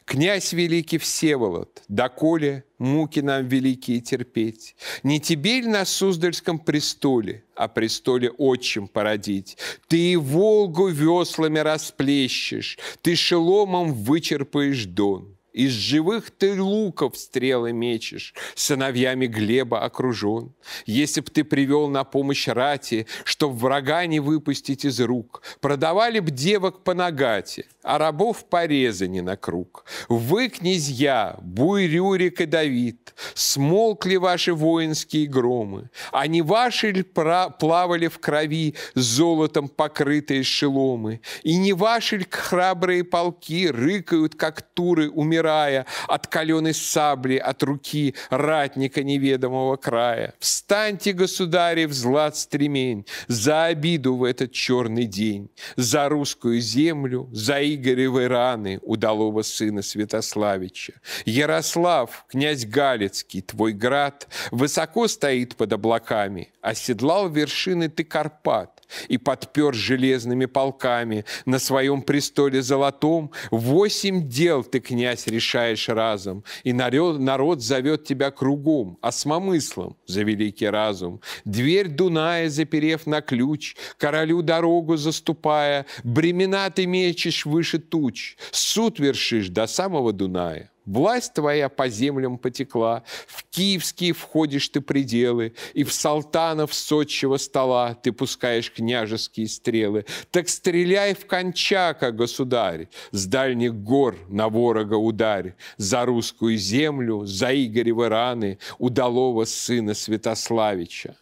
Князь 0.04 0.52
великий 0.52 0.98
Всеволод, 0.98 1.82
доколе 1.88 2.64
муки 2.78 3.20
нам 3.20 3.48
великие 3.48 4.00
терпеть, 4.00 4.76
Не 5.02 5.18
тебе 5.18 5.62
ли 5.62 5.66
на 5.66 5.86
Суздальском 5.86 6.58
престоле, 6.58 7.42
о 7.54 7.68
престоле 7.68 8.30
отчим 8.30 8.86
породить? 8.86 9.56
Ты 9.88 10.12
и 10.12 10.16
Волгу 10.16 10.88
веслами 10.88 11.58
расплещешь, 11.58 12.78
Ты 13.00 13.16
шеломом 13.16 13.94
вычерпаешь 13.94 14.84
дон. 14.84 15.34
Из 15.54 15.70
живых 15.70 16.32
ты 16.32 16.60
луков 16.60 17.16
стрелы 17.16 17.72
мечешь, 17.72 18.34
Сыновьями 18.56 19.26
Глеба 19.26 19.84
окружен. 19.84 20.52
Если 20.84 21.20
б 21.20 21.30
ты 21.30 21.44
привел 21.44 21.88
на 21.88 22.04
помощь 22.04 22.48
рати, 22.48 23.06
Чтоб 23.24 23.52
врага 23.52 24.04
не 24.06 24.20
выпустить 24.20 24.84
из 24.84 25.00
рук, 25.00 25.42
Продавали 25.60 26.18
б 26.18 26.30
девок 26.30 26.82
по 26.82 26.92
нагате, 26.92 27.66
а 27.84 27.98
рабов 27.98 28.46
порезани 28.48 29.20
на 29.20 29.36
круг. 29.36 29.84
Вы, 30.08 30.48
князья, 30.48 31.36
Буй, 31.40 31.86
Рюрик 31.86 32.40
и 32.40 32.46
Давид, 32.46 33.14
смолкли 33.34 34.16
ваши 34.16 34.52
воинские 34.52 35.26
громы, 35.26 35.90
не 36.26 36.42
ваши 36.42 36.90
ли 36.90 37.02
плавали 37.02 38.08
в 38.08 38.18
крови 38.18 38.74
золотом 38.94 39.68
покрытые 39.68 40.42
шеломы, 40.42 41.20
и 41.42 41.56
не 41.56 41.72
ваши 41.72 42.16
ли 42.16 42.26
храбрые 42.28 43.04
полки 43.04 43.68
рыкают, 43.68 44.34
как 44.34 44.62
туры, 44.62 45.10
умирая 45.10 45.86
от 46.08 46.26
каленой 46.26 46.74
сабли, 46.74 47.36
от 47.36 47.62
руки 47.62 48.14
ратника 48.30 49.02
неведомого 49.02 49.76
края. 49.76 50.34
Встаньте, 50.38 51.12
государи, 51.12 51.84
в 51.84 51.92
злат 51.92 52.36
стремень, 52.36 53.06
за 53.28 53.66
обиду 53.66 54.16
в 54.16 54.24
этот 54.24 54.52
черный 54.52 55.04
день, 55.04 55.50
за 55.76 56.08
русскую 56.08 56.60
землю, 56.60 57.28
за 57.32 57.60
Игоревы 57.74 58.28
раны 58.28 58.78
удалого 58.82 59.42
сына 59.42 59.82
Святославича. 59.82 60.94
Ярослав, 61.24 62.24
князь 62.28 62.64
Галицкий, 62.64 63.42
твой 63.42 63.72
град, 63.72 64.28
высоко 64.50 65.08
стоит 65.08 65.56
под 65.56 65.72
облаками, 65.72 66.52
оседлал 66.60 67.28
вершины 67.28 67.88
ты 67.88 68.04
Карпат, 68.04 68.73
и 69.08 69.18
подпер 69.18 69.74
железными 69.74 70.46
полками. 70.46 71.24
На 71.46 71.58
своем 71.58 72.02
престоле 72.02 72.62
золотом 72.62 73.30
восемь 73.50 74.28
дел 74.28 74.64
ты, 74.64 74.80
князь, 74.80 75.26
решаешь 75.26 75.88
разом, 75.88 76.44
и 76.62 76.72
народ, 76.72 77.20
народ 77.20 77.62
зовет 77.62 78.04
тебя 78.04 78.30
кругом, 78.30 78.98
осмомыслом 79.00 79.96
за 80.06 80.22
великий 80.22 80.66
разум. 80.66 81.20
Дверь 81.44 81.88
Дуная, 81.88 82.48
заперев 82.48 83.06
на 83.06 83.20
ключ, 83.20 83.76
королю 83.98 84.42
дорогу 84.42 84.96
заступая, 84.96 85.86
бремена 86.02 86.70
ты 86.70 86.86
мечешь 86.86 87.46
выше 87.46 87.78
туч, 87.78 88.36
суд 88.50 88.98
вершишь 88.98 89.48
до 89.48 89.66
самого 89.66 90.12
Дуная. 90.12 90.70
Власть 90.86 91.32
твоя 91.32 91.70
по 91.70 91.88
землям 91.88 92.36
потекла, 92.36 93.04
в 93.26 93.44
киевские 93.44 94.12
входишь 94.12 94.68
ты 94.68 94.82
пределы, 94.82 95.54
и 95.72 95.82
в 95.82 95.92
салтанов 95.92 96.74
сочего 96.74 97.38
стола 97.38 97.94
ты 97.94 98.12
пускаешь 98.12 98.70
княжеские 98.70 99.48
стрелы. 99.48 100.04
Так 100.30 100.48
стреляй 100.50 101.14
в 101.14 101.26
кончака, 101.26 102.12
государь, 102.12 102.88
с 103.12 103.24
дальних 103.24 103.74
гор 103.74 104.16
на 104.28 104.50
ворога 104.50 104.94
ударь, 104.94 105.54
за 105.78 106.04
русскую 106.04 106.58
землю, 106.58 107.24
за 107.24 107.54
Игоревы 107.54 108.10
раны, 108.10 108.58
удалого 108.78 109.44
сына 109.46 109.94
Святославича. 109.94 111.16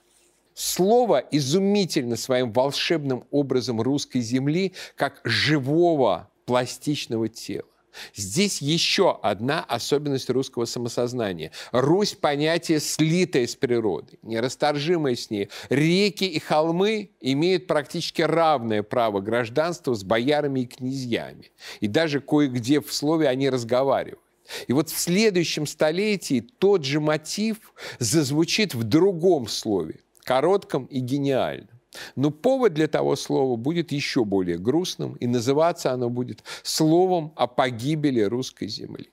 Слово 0.55 1.18
изумительно 1.31 2.16
своим 2.16 2.53
волшебным 2.53 3.25
образом 3.31 3.81
русской 3.81 4.20
земли, 4.20 4.72
как 4.96 5.20
живого 5.25 6.31
пластичного 6.46 7.29
тела. 7.29 7.71
Здесь 8.14 8.62
еще 8.62 9.18
одна 9.22 9.62
особенность 9.62 10.31
русского 10.31 10.64
самосознания. 10.64 11.52
Русь– 11.72 12.14
понятие, 12.20 12.81
слитое 12.81 13.46
с 13.46 13.55
природой, 13.57 14.18
нерасторжимое 14.22 15.14
с 15.14 15.31
ней. 15.31 15.48
Реки 15.68 16.24
и 16.24 16.38
холмы 16.38 17.11
имеют 17.20 17.66
практически 17.66 18.22
равное 18.22 18.83
право 18.83 19.20
гражданства 19.20 19.94
с 19.94 20.05
боярами 20.05 20.61
и 20.61 20.66
князьями. 20.66 21.52
И 21.81 21.87
даже 21.87 22.20
кое-где 22.20 22.81
в 22.81 22.92
слове 22.92 23.28
они 23.28 23.50
разговаривают. 23.50 24.20
И 24.66 24.72
вот 24.72 24.90
в 24.90 24.98
следующем 24.98 25.66
столетии 25.66 26.40
тот 26.40 26.85
же 26.85 27.00
мотив 27.00 27.59
зазвучит 27.98 28.74
в 28.74 28.83
другом 28.83 29.48
слове, 29.48 30.00
коротком 30.24 30.87
и 30.87 31.00
гениальном. 31.00 31.71
Но 32.16 32.31
повод 32.31 32.74
для 32.74 32.88
того 32.88 33.16
слова 33.16 33.57
будет 33.57 33.92
еще 33.92 34.24
более 34.24 34.59
грустным, 34.59 35.14
и 35.14 35.26
называться 35.26 35.92
оно 35.92 36.09
будет 36.09 36.42
словом 36.62 37.33
о 37.37 37.46
погибели 37.46 38.20
русской 38.22 38.68
земли. 38.68 39.11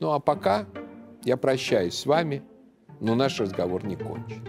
Ну 0.00 0.12
а 0.12 0.20
пока 0.20 0.66
я 1.24 1.36
прощаюсь 1.36 1.94
с 1.94 2.06
вами, 2.06 2.42
но 3.00 3.14
наш 3.14 3.40
разговор 3.40 3.84
не 3.84 3.96
кончен. 3.96 4.46